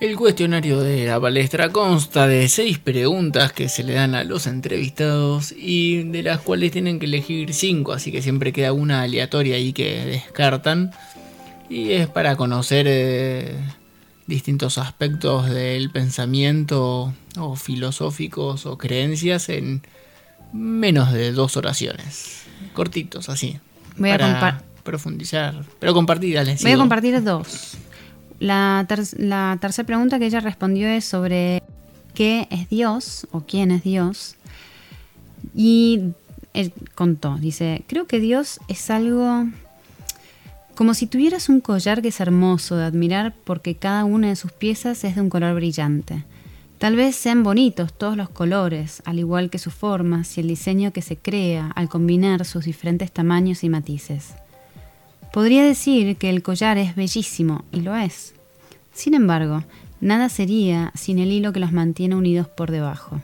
[0.00, 4.46] El cuestionario de la palestra consta de seis preguntas que se le dan a los
[4.46, 9.56] entrevistados y de las cuales tienen que elegir cinco, así que siempre queda una aleatoria
[9.56, 10.90] ahí que descartan.
[11.70, 13.56] Y es para conocer eh,
[14.26, 19.82] distintos aspectos del pensamiento o filosóficos o creencias en
[20.52, 22.44] menos de dos oraciones.
[22.74, 23.58] Cortitos, así.
[23.96, 25.64] Voy a para profundizar.
[25.78, 26.56] Pero compartir, dale.
[26.60, 27.76] Voy a compartir dos.
[28.40, 31.62] La, ter- la tercera pregunta que ella respondió es sobre
[32.12, 34.34] qué es Dios o quién es Dios.
[35.54, 36.10] Y
[36.52, 39.46] él contó, dice, creo que Dios es algo
[40.74, 44.50] como si tuvieras un collar que es hermoso de admirar porque cada una de sus
[44.50, 46.24] piezas es de un color brillante.
[46.78, 50.92] Tal vez sean bonitos todos los colores, al igual que sus formas y el diseño
[50.92, 54.34] que se crea al combinar sus diferentes tamaños y matices.
[55.32, 58.34] Podría decir que el collar es bellísimo, y lo es.
[58.92, 59.64] Sin embargo,
[60.00, 63.20] nada sería sin el hilo que los mantiene unidos por debajo.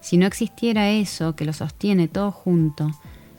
[0.00, 2.90] Si no existiera eso que los sostiene todo junto,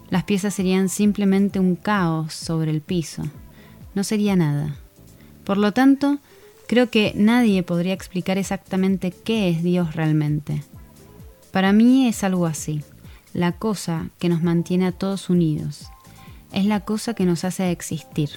[0.10, 3.24] las piezas serían simplemente un caos sobre el piso.
[3.96, 4.76] No sería nada.
[5.44, 6.20] Por lo tanto,
[6.68, 10.64] creo que nadie podría explicar exactamente qué es Dios realmente.
[11.52, 12.82] Para mí es algo así,
[13.34, 15.88] la cosa que nos mantiene a todos unidos,
[16.52, 18.30] es la cosa que nos hace existir.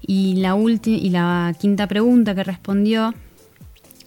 [0.00, 3.14] Y la, y la quinta pregunta que respondió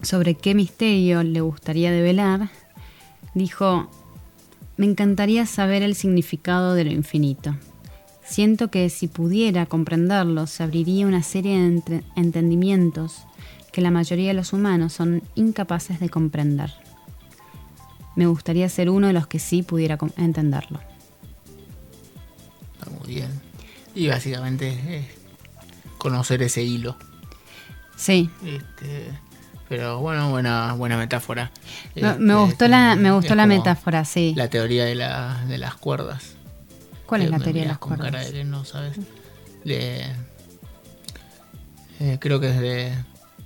[0.01, 2.49] sobre qué misterio le gustaría develar,
[3.33, 3.89] dijo,
[4.75, 7.55] me encantaría saber el significado de lo infinito.
[8.33, 13.25] Siento que si pudiera comprenderlo, se abriría una serie de entre- entendimientos
[13.71, 16.73] que la mayoría de los humanos son incapaces de comprender.
[18.15, 20.79] Me gustaría ser uno de los que sí pudiera entenderlo.
[22.79, 23.29] Está muy bien.
[23.93, 25.05] Y básicamente es
[25.99, 26.95] conocer ese hilo.
[27.95, 29.09] Sí, Este,
[29.69, 31.51] pero bueno, buena, buena metáfora.
[31.95, 34.33] me, me Este, gustó la, me gustó la como metáfora, sí.
[34.35, 36.33] La teoría de, la- de las cuerdas.
[37.13, 38.31] ¿Cuál es Que la teoría de las con cara cuerdas?
[38.33, 38.97] de no sabes.
[39.63, 40.05] De-
[41.99, 42.93] eh, creo que es de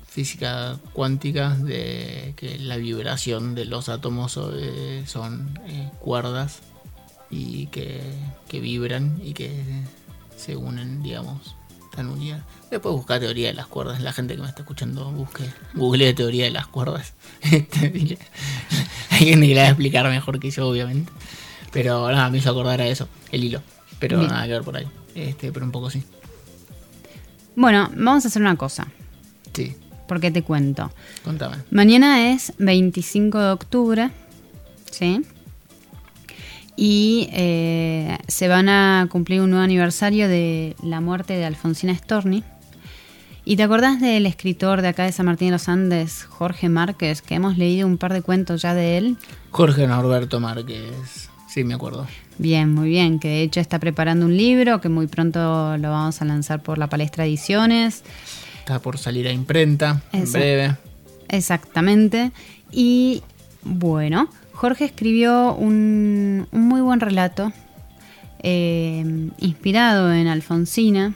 [0.08, 6.60] física cuántica, de que la vibración de los átomos eh, son eh, cuerdas
[7.30, 8.02] y que,
[8.48, 9.52] que vibran y que
[10.38, 11.56] se unen, digamos,
[11.92, 12.42] están unidas.
[12.72, 14.02] Después busca teoría de las cuerdas.
[14.02, 15.44] La gente que me está escuchando busque,
[15.76, 17.14] google teoría de las cuerdas.
[17.42, 18.18] Este,
[19.10, 21.12] Hay gente que la va a explicar mejor que yo, obviamente.
[21.72, 23.62] Pero nada, me hizo acordar a eso, el hilo.
[24.00, 24.30] Pero Bien.
[24.32, 24.88] nada que ver por ahí.
[25.16, 26.04] Este, pero un poco sí.
[27.56, 28.88] Bueno, vamos a hacer una cosa.
[29.54, 29.76] Sí,
[30.08, 30.92] Porque te cuento.
[31.24, 31.58] contame.
[31.72, 34.10] Mañana es 25 de octubre,
[34.92, 35.22] ¿sí?
[36.76, 42.44] Y eh, se van a cumplir un nuevo aniversario de la muerte de Alfonsina Storni.
[43.46, 47.22] ¿Y te acordás del escritor de acá de San Martín de los Andes, Jorge Márquez,
[47.24, 49.18] que hemos leído un par de cuentos ya de él?
[49.52, 51.27] Jorge Norberto Márquez.
[51.48, 52.08] Sí, me acuerdo.
[52.38, 56.22] Bien, muy bien, que de hecho está preparando un libro que muy pronto lo vamos
[56.22, 58.04] a lanzar por la Palestra Ediciones.
[58.60, 60.76] Está por salir a imprenta en breve.
[61.30, 62.32] Exactamente.
[62.72, 63.24] Y
[63.64, 67.52] bueno, Jorge escribió un, un muy buen relato
[68.40, 71.16] eh, inspirado en Alfonsina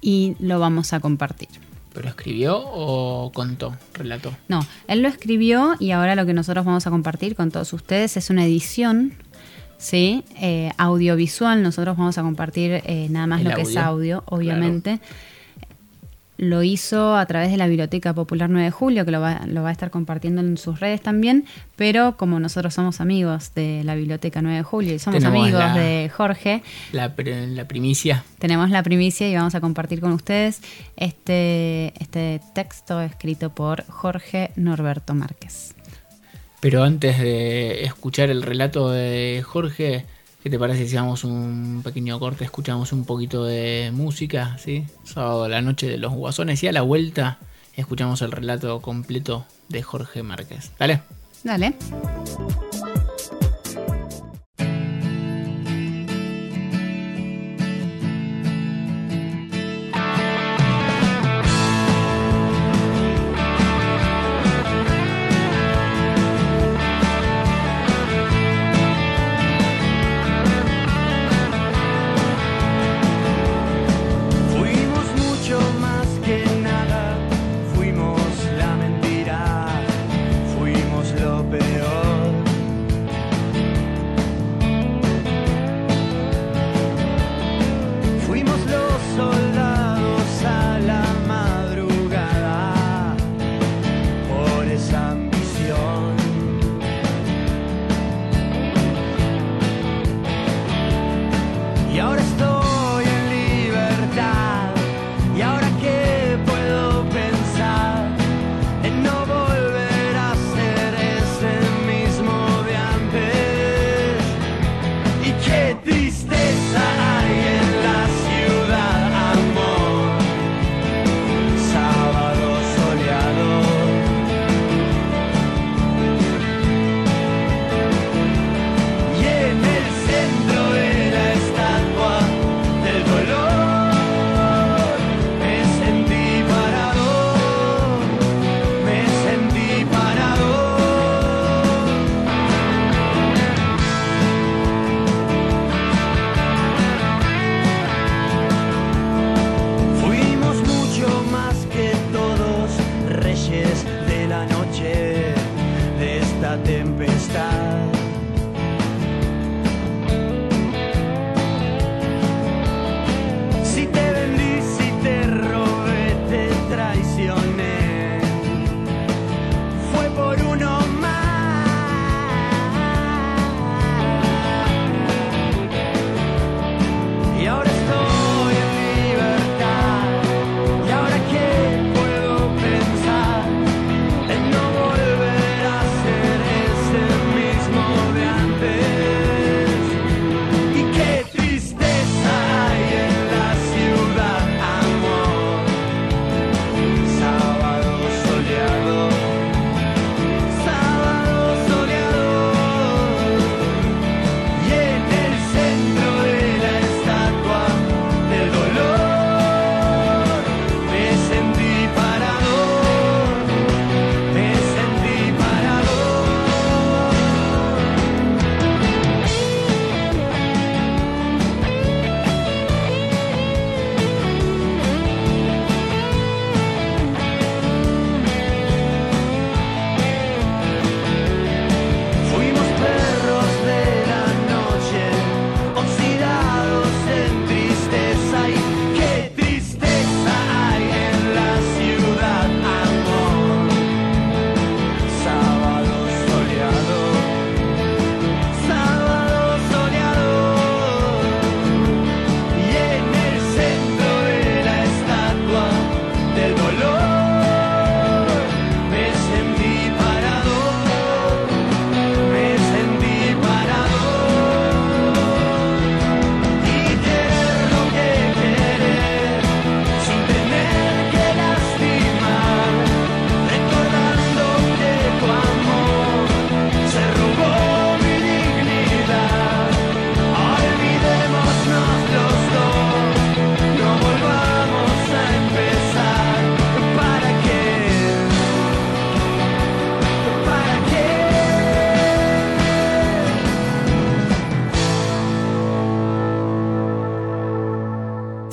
[0.00, 1.65] y lo vamos a compartir.
[1.96, 3.74] ¿Pero escribió o contó?
[3.94, 4.36] Relató.
[4.48, 8.18] No, él lo escribió y ahora lo que nosotros vamos a compartir con todos ustedes
[8.18, 9.14] es una edición,
[9.78, 10.22] ¿sí?
[10.38, 11.62] Eh, audiovisual.
[11.62, 15.00] Nosotros vamos a compartir eh, nada más El lo que es audio, audio, obviamente.
[16.38, 19.62] Lo hizo a través de la Biblioteca Popular 9 de Julio, que lo va, lo
[19.62, 23.94] va a estar compartiendo en sus redes también, pero como nosotros somos amigos de la
[23.94, 26.62] Biblioteca 9 de Julio y somos Tenemos amigos la- de Jorge,
[26.92, 28.24] La, la primicia.
[28.38, 30.60] tenemos la primicia y vamos a compartir con ustedes
[30.96, 35.74] este, este texto escrito por Jorge Norberto Márquez.
[36.60, 40.04] Pero antes de escuchar el relato de Jorge,
[40.46, 42.44] ¿qué te parece si hacemos un pequeño corte?
[42.44, 44.86] Escuchamos un poquito de música, ¿sí?
[45.02, 47.38] Sábado la noche de los guasones y a la vuelta
[47.74, 50.70] escuchamos el relato completo de Jorge Márquez.
[50.78, 51.02] Dale.
[51.42, 51.74] Dale.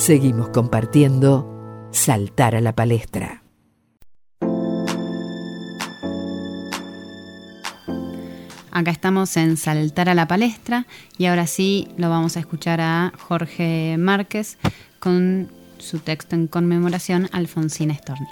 [0.05, 3.41] Seguimos compartiendo Saltar a la Palestra.
[8.69, 10.87] Acá estamos en Saltar a la Palestra
[11.17, 14.57] y ahora sí lo vamos a escuchar a Jorge Márquez
[14.99, 18.27] con su texto en conmemoración a Alfonsina Storni.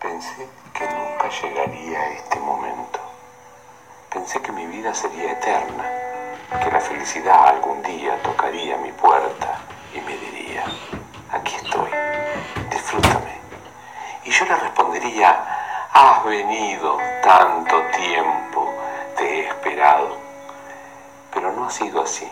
[0.00, 3.00] Pensé que nunca llegaría a este momento.
[4.14, 5.84] Pensé que mi vida sería eterna,
[6.62, 9.66] que la felicidad algún día tocaría mi puerta
[9.96, 10.64] y me diría,
[11.32, 11.90] aquí estoy,
[12.70, 13.40] disfrútame.
[14.24, 15.42] Y yo le respondería,
[15.92, 18.74] has venido tanto tiempo,
[19.16, 20.18] te he esperado.
[21.32, 22.30] Pero no ha sido así.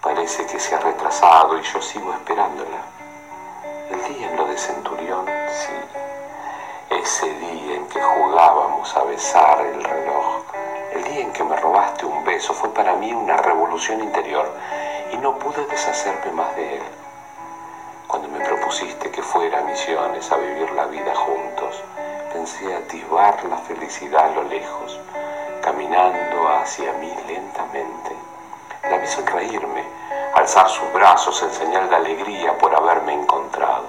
[0.00, 2.80] Parece que se ha retrasado y yo sigo esperándola.
[3.90, 5.72] El día en lo de Centurión, sí.
[6.90, 10.44] Ese día en que jugábamos a besar el reloj,
[10.94, 14.50] el día en que me robaste un beso, fue para mí una revolución interior
[15.14, 16.82] y no pude deshacerme más de él.
[18.08, 21.82] Cuando me propusiste que fuera a Misiones a vivir la vida juntos,
[22.32, 24.98] pensé atisbar la felicidad a lo lejos,
[25.62, 28.16] caminando hacia mí lentamente.
[28.90, 29.84] La vi sonreírme,
[30.34, 33.86] alzar sus brazos en señal de alegría por haberme encontrado.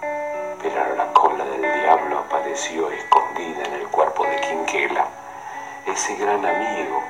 [0.00, 5.06] Pero la cola del diablo apareció escondida en el cuerpo de Quinquela,
[5.86, 7.02] ese gran amigo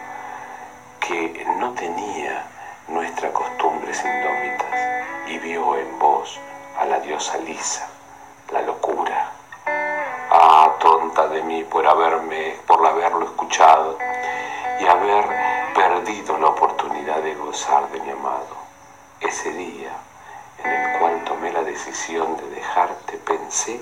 [0.99, 2.47] que no tenía
[2.89, 4.81] nuestras costumbres indómitas
[5.27, 6.39] y vio en vos
[6.79, 7.89] a la diosa Lisa,
[8.51, 9.31] la locura.
[10.31, 13.99] Ah, tonta de mí por haberme, por haberlo escuchado
[14.81, 15.25] y haber
[15.75, 18.57] perdido la oportunidad de gozar de mi amado.
[19.21, 19.93] Ese día
[20.65, 23.81] en el cual tomé la decisión de dejarte, pensé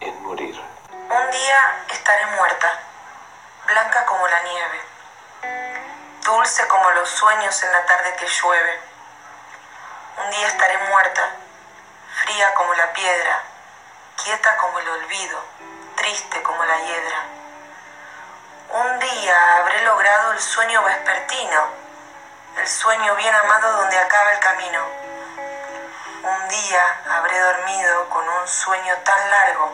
[0.00, 0.60] en morir.
[0.90, 2.68] Un día estaré muerta,
[3.66, 5.87] blanca como la nieve,
[6.28, 8.80] dulce como los sueños en la tarde que llueve.
[10.22, 11.30] Un día estaré muerta,
[12.22, 13.42] fría como la piedra,
[14.22, 15.42] quieta como el olvido,
[15.96, 17.18] triste como la hiedra.
[18.68, 21.62] Un día habré logrado el sueño vespertino,
[22.58, 24.82] el sueño bien amado donde acaba el camino.
[26.24, 29.72] Un día habré dormido con un sueño tan largo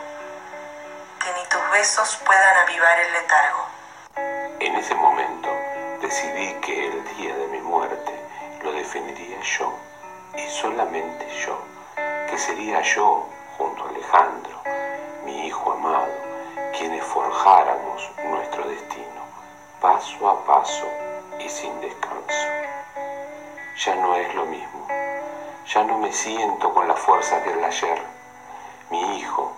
[1.19, 3.69] que ni tus besos puedan avivar el letargo.
[4.61, 5.74] En ese momento
[6.05, 8.13] decidí que el día de mi muerte
[8.63, 9.73] lo definiría yo
[10.37, 11.57] y solamente yo,
[12.29, 13.27] que sería yo
[13.57, 14.61] junto a Alejandro,
[15.25, 16.13] mi hijo amado,
[16.77, 19.23] quienes forjáramos nuestro destino,
[19.81, 20.87] paso a paso
[21.39, 22.49] y sin descanso.
[23.83, 24.87] Ya no es lo mismo,
[25.67, 28.03] ya no me siento con las fuerzas del ayer.
[28.91, 29.57] Mi hijo,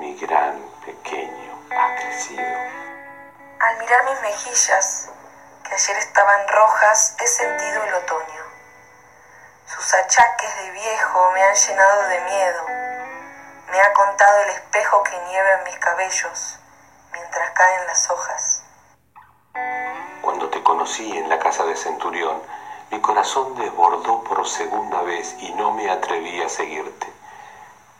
[0.00, 2.42] mi gran pequeño, ha crecido.
[3.60, 5.12] Al mirar mis mejillas,
[5.64, 8.44] que ayer estaban rojas, he sentido el otoño.
[9.66, 12.66] Sus achaques de viejo me han llenado de miedo.
[13.70, 16.58] Me ha contado el espejo que nieva en mis cabellos
[17.12, 18.62] mientras caen las hojas.
[20.22, 22.42] Cuando te conocí en la casa de Centurión,
[22.90, 27.12] mi corazón desbordó por segunda vez y no me atreví a seguirte.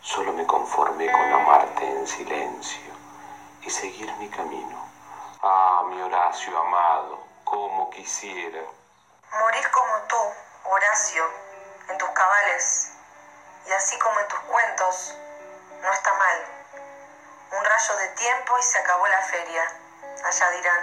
[0.01, 2.93] Solo me conformé con amarte en silencio
[3.63, 4.85] y seguir mi camino.
[5.43, 7.24] Ah, mi Horacio amado,
[7.55, 8.63] cómo quisiera.
[9.39, 10.17] Morir como tú,
[10.65, 11.25] Horacio,
[11.89, 12.91] en tus cabales
[13.65, 15.15] y así como en tus cuentos,
[15.81, 16.45] no está mal.
[17.53, 19.71] Un rayo de tiempo y se acabó la feria,
[20.25, 20.81] allá dirán.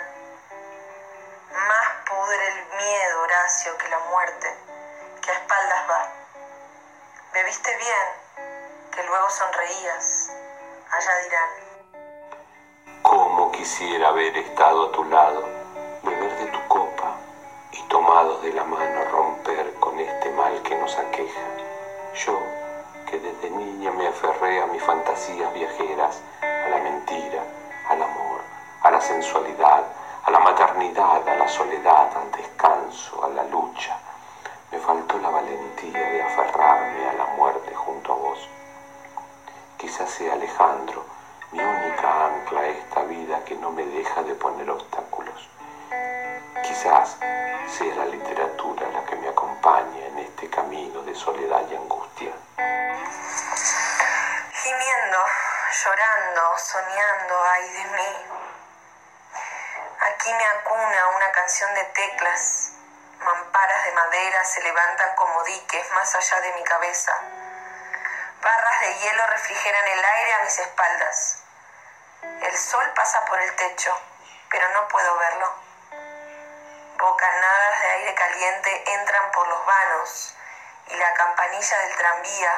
[1.68, 4.56] Más pudre el miedo, Horacio, que la muerte,
[5.22, 6.08] que a espaldas va.
[7.34, 8.08] Me viste bien,
[8.96, 10.30] que luego sonreías,
[10.90, 11.50] allá dirán.
[13.02, 15.61] Cómo quisiera haber estado a tu lado,
[16.04, 17.16] beber de tu copa
[17.72, 21.42] y tomados de la mano romper con este mal que nos aqueja.
[22.26, 22.40] Yo,
[23.10, 27.44] que desde niña me aferré a mis fantasías viajeras, a la mentira,
[27.90, 28.42] al amor,
[28.82, 29.84] a la sensualidad,
[30.24, 33.98] a la maternidad, a la soledad, al descanso, a la lucha.
[34.72, 38.50] Me faltó la valentía de aferrarme a la muerte junto a vos.
[39.78, 41.06] Quizás sea Alejandro,
[41.52, 45.51] mi única ancla esta vida que no me deja de poner obstáculos.
[46.64, 47.18] Quizás
[47.68, 52.32] sea la literatura la que me acompaña en este camino de soledad y angustia.
[54.54, 55.26] Gimiendo,
[55.84, 58.26] llorando, soñando, ay de mí.
[60.00, 62.72] Aquí me acuna una canción de teclas.
[63.20, 67.14] Mamparas de madera se levantan como diques más allá de mi cabeza.
[68.42, 71.44] Barras de hielo refrigeran el aire a mis espaldas.
[72.42, 73.92] El sol pasa por el techo,
[74.50, 75.61] pero no puedo verlo.
[77.02, 80.36] Bocanadas de aire caliente entran por los vanos
[80.88, 82.52] y la campanilla del tranvía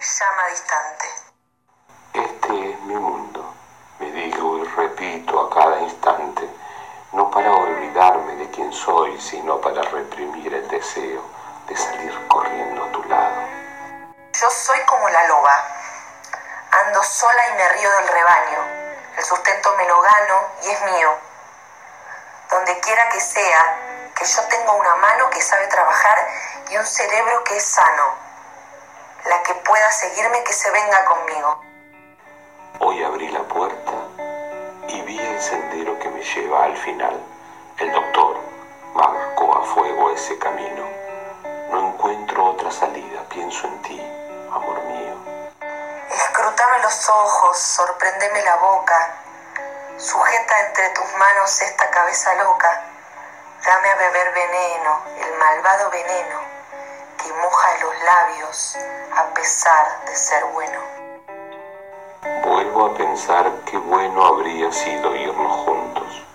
[0.00, 1.04] llama distante.
[2.14, 3.54] Este es mi mundo,
[3.98, 6.48] me digo y repito a cada instante,
[7.12, 11.22] no para olvidarme de quién soy, sino para reprimir el deseo
[11.66, 13.36] de salir corriendo a tu lado.
[14.32, 15.62] Yo soy como la loba.
[16.70, 18.64] Ando sola y me río del rebaño.
[19.14, 21.27] El sustento me lo gano y es mío.
[22.50, 23.76] Donde quiera que sea,
[24.14, 26.28] que yo tengo una mano que sabe trabajar
[26.70, 28.14] y un cerebro que es sano.
[29.24, 31.62] La que pueda seguirme que se venga conmigo.
[32.80, 33.92] Hoy abrí la puerta
[34.88, 37.22] y vi el sendero que me lleva al final.
[37.78, 38.36] El doctor
[38.94, 40.86] marcó a fuego ese camino.
[41.70, 44.00] No encuentro otra salida, pienso en ti,
[44.50, 45.14] amor mío.
[46.10, 49.27] Escrutame los ojos, sorprendeme la boca.
[49.98, 52.84] Sujeta entre tus manos esta cabeza loca.
[53.66, 56.38] Dame a beber veneno, el malvado veneno
[57.20, 58.78] que moja los labios
[59.16, 60.80] a pesar de ser bueno.
[62.44, 66.26] Vuelvo a pensar qué bueno habría sido irnos juntos.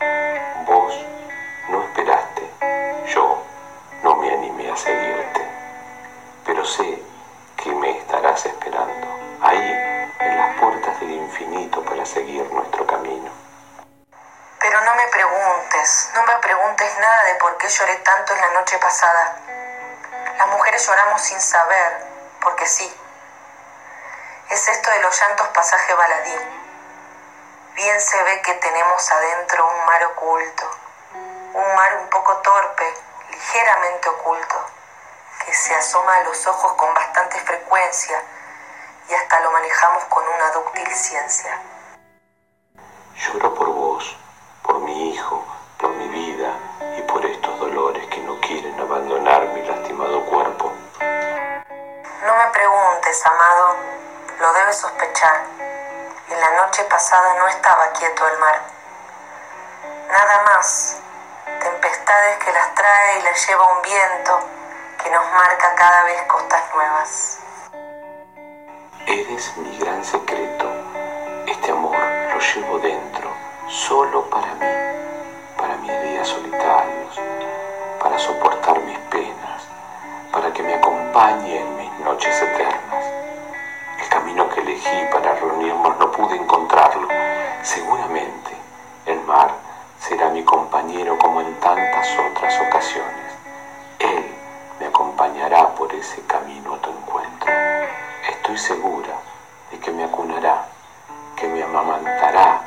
[0.68, 0.94] Vos
[1.70, 2.50] no esperaste,
[3.16, 3.42] yo
[4.04, 5.48] no me animé a seguirte,
[6.46, 7.02] pero sé
[7.56, 9.08] que me estarás esperando,
[9.42, 13.43] ahí, en las puertas del infinito para seguir nuestro camino.
[14.64, 18.50] Pero no me preguntes, no me preguntes nada de por qué lloré tanto en la
[18.52, 19.36] noche pasada.
[20.38, 22.08] Las mujeres lloramos sin saber,
[22.40, 22.90] porque sí.
[24.50, 26.38] Es esto de los llantos pasaje baladí.
[27.76, 30.72] Bien se ve que tenemos adentro un mar oculto,
[31.56, 32.86] un mar un poco torpe,
[33.32, 34.66] ligeramente oculto,
[35.44, 38.24] que se asoma a los ojos con bastante frecuencia
[39.10, 41.60] y hasta lo manejamos con una dúctil ciencia.
[43.16, 43.83] Lloro por vos,
[44.74, 45.46] por mi hijo,
[45.78, 46.52] por mi vida
[46.98, 50.74] y por estos dolores que no quieren abandonar mi lastimado cuerpo.
[52.26, 53.76] No me preguntes, amado,
[54.40, 55.42] lo debes sospechar.
[56.28, 58.62] En la noche pasada no estaba quieto el mar.
[60.10, 60.98] Nada más,
[61.46, 64.40] tempestades que las trae y las lleva un viento
[65.04, 67.40] que nos marca cada vez costas nuevas.
[69.06, 70.66] Eres mi gran secreto.
[71.46, 73.33] Este amor lo llevo dentro,
[73.70, 74.66] solo para mí,
[75.58, 77.20] para mis días solitarios,
[78.02, 79.68] para soportar mis penas,
[80.32, 83.06] para que me acompañe en mis noches eternas.
[84.00, 87.08] El camino que elegí para reunirnos no pude encontrarlo.
[87.62, 88.52] Seguramente
[89.06, 89.52] el mar
[90.00, 93.34] será mi compañero como en tantas otras ocasiones.
[94.00, 94.26] Él
[94.80, 97.52] me acompañará por ese camino a tu encuentro.
[98.30, 99.14] Estoy segura
[99.72, 100.68] de que me acunará,
[101.36, 102.62] que me amamantará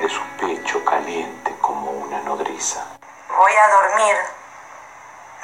[0.00, 2.84] de su pecho caliente como una nodriza.
[3.36, 4.16] Voy a dormir,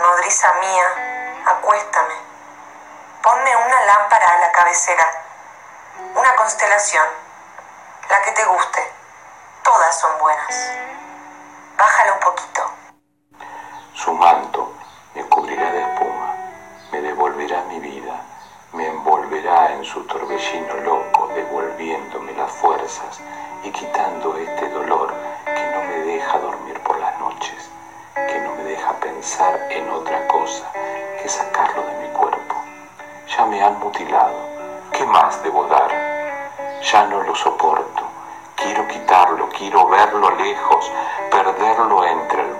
[0.00, 2.14] nodriza mía, acuéstame.
[3.22, 5.06] Ponme una lámpara a la cabecera,
[6.14, 7.06] una constelación,
[8.10, 8.92] la que te guste.
[9.62, 10.70] Todas son buenas.
[11.76, 12.70] Bájala un poquito.
[13.94, 14.72] Su manto
[15.14, 16.34] me cubrirá de espuma,
[16.92, 18.22] me devolverá mi vida,
[18.72, 23.20] me envolverá en su torbellino loco, devolviéndome las fuerzas
[23.64, 25.12] y quitando este dolor
[25.44, 27.70] que no me deja dormir por las noches,
[28.14, 30.70] que no me deja pensar en otra cosa
[31.20, 32.54] que sacarlo de mi cuerpo.
[33.36, 34.36] Ya me han mutilado,
[34.92, 35.90] ¿qué más debo dar?
[36.82, 38.02] Ya no lo soporto,
[38.54, 40.92] quiero quitarlo, quiero verlo lejos,
[41.30, 42.54] perderlo entre el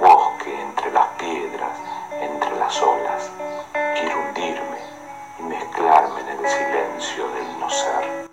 [6.47, 8.29] silencio del no ser.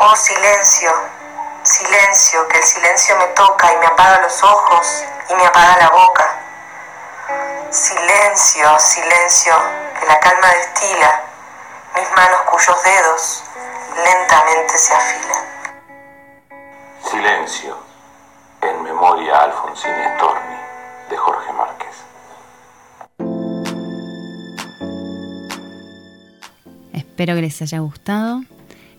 [0.00, 0.92] Oh silencio,
[1.62, 5.90] silencio, que el silencio me toca y me apaga los ojos y me apaga la
[5.90, 6.36] boca.
[7.70, 9.54] Silencio, silencio,
[9.98, 11.22] que la calma destila
[11.96, 13.42] mis manos cuyos dedos
[13.96, 15.44] lentamente se afilan.
[17.02, 17.76] Silencio,
[18.60, 20.60] en memoria a Alfonsín Storni,
[21.08, 21.79] de Jorge Márquez.
[27.20, 28.42] Espero que les haya gustado.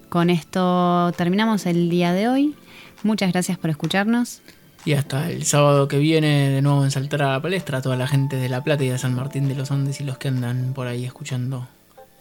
[0.09, 2.53] Con esto terminamos el día de hoy.
[3.01, 4.43] Muchas gracias por escucharnos.
[4.85, 7.95] Y hasta el sábado que viene, de nuevo en Saltar a la Palestra, a toda
[7.95, 10.27] la gente de La Plata y de San Martín de los Andes y los que
[10.27, 11.67] andan por ahí escuchando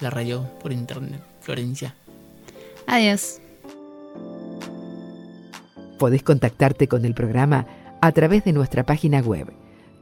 [0.00, 1.20] la radio por internet.
[1.42, 1.94] Florencia.
[2.86, 3.38] Adiós.
[5.98, 7.66] Podés contactarte con el programa
[8.00, 9.52] a través de nuestra página web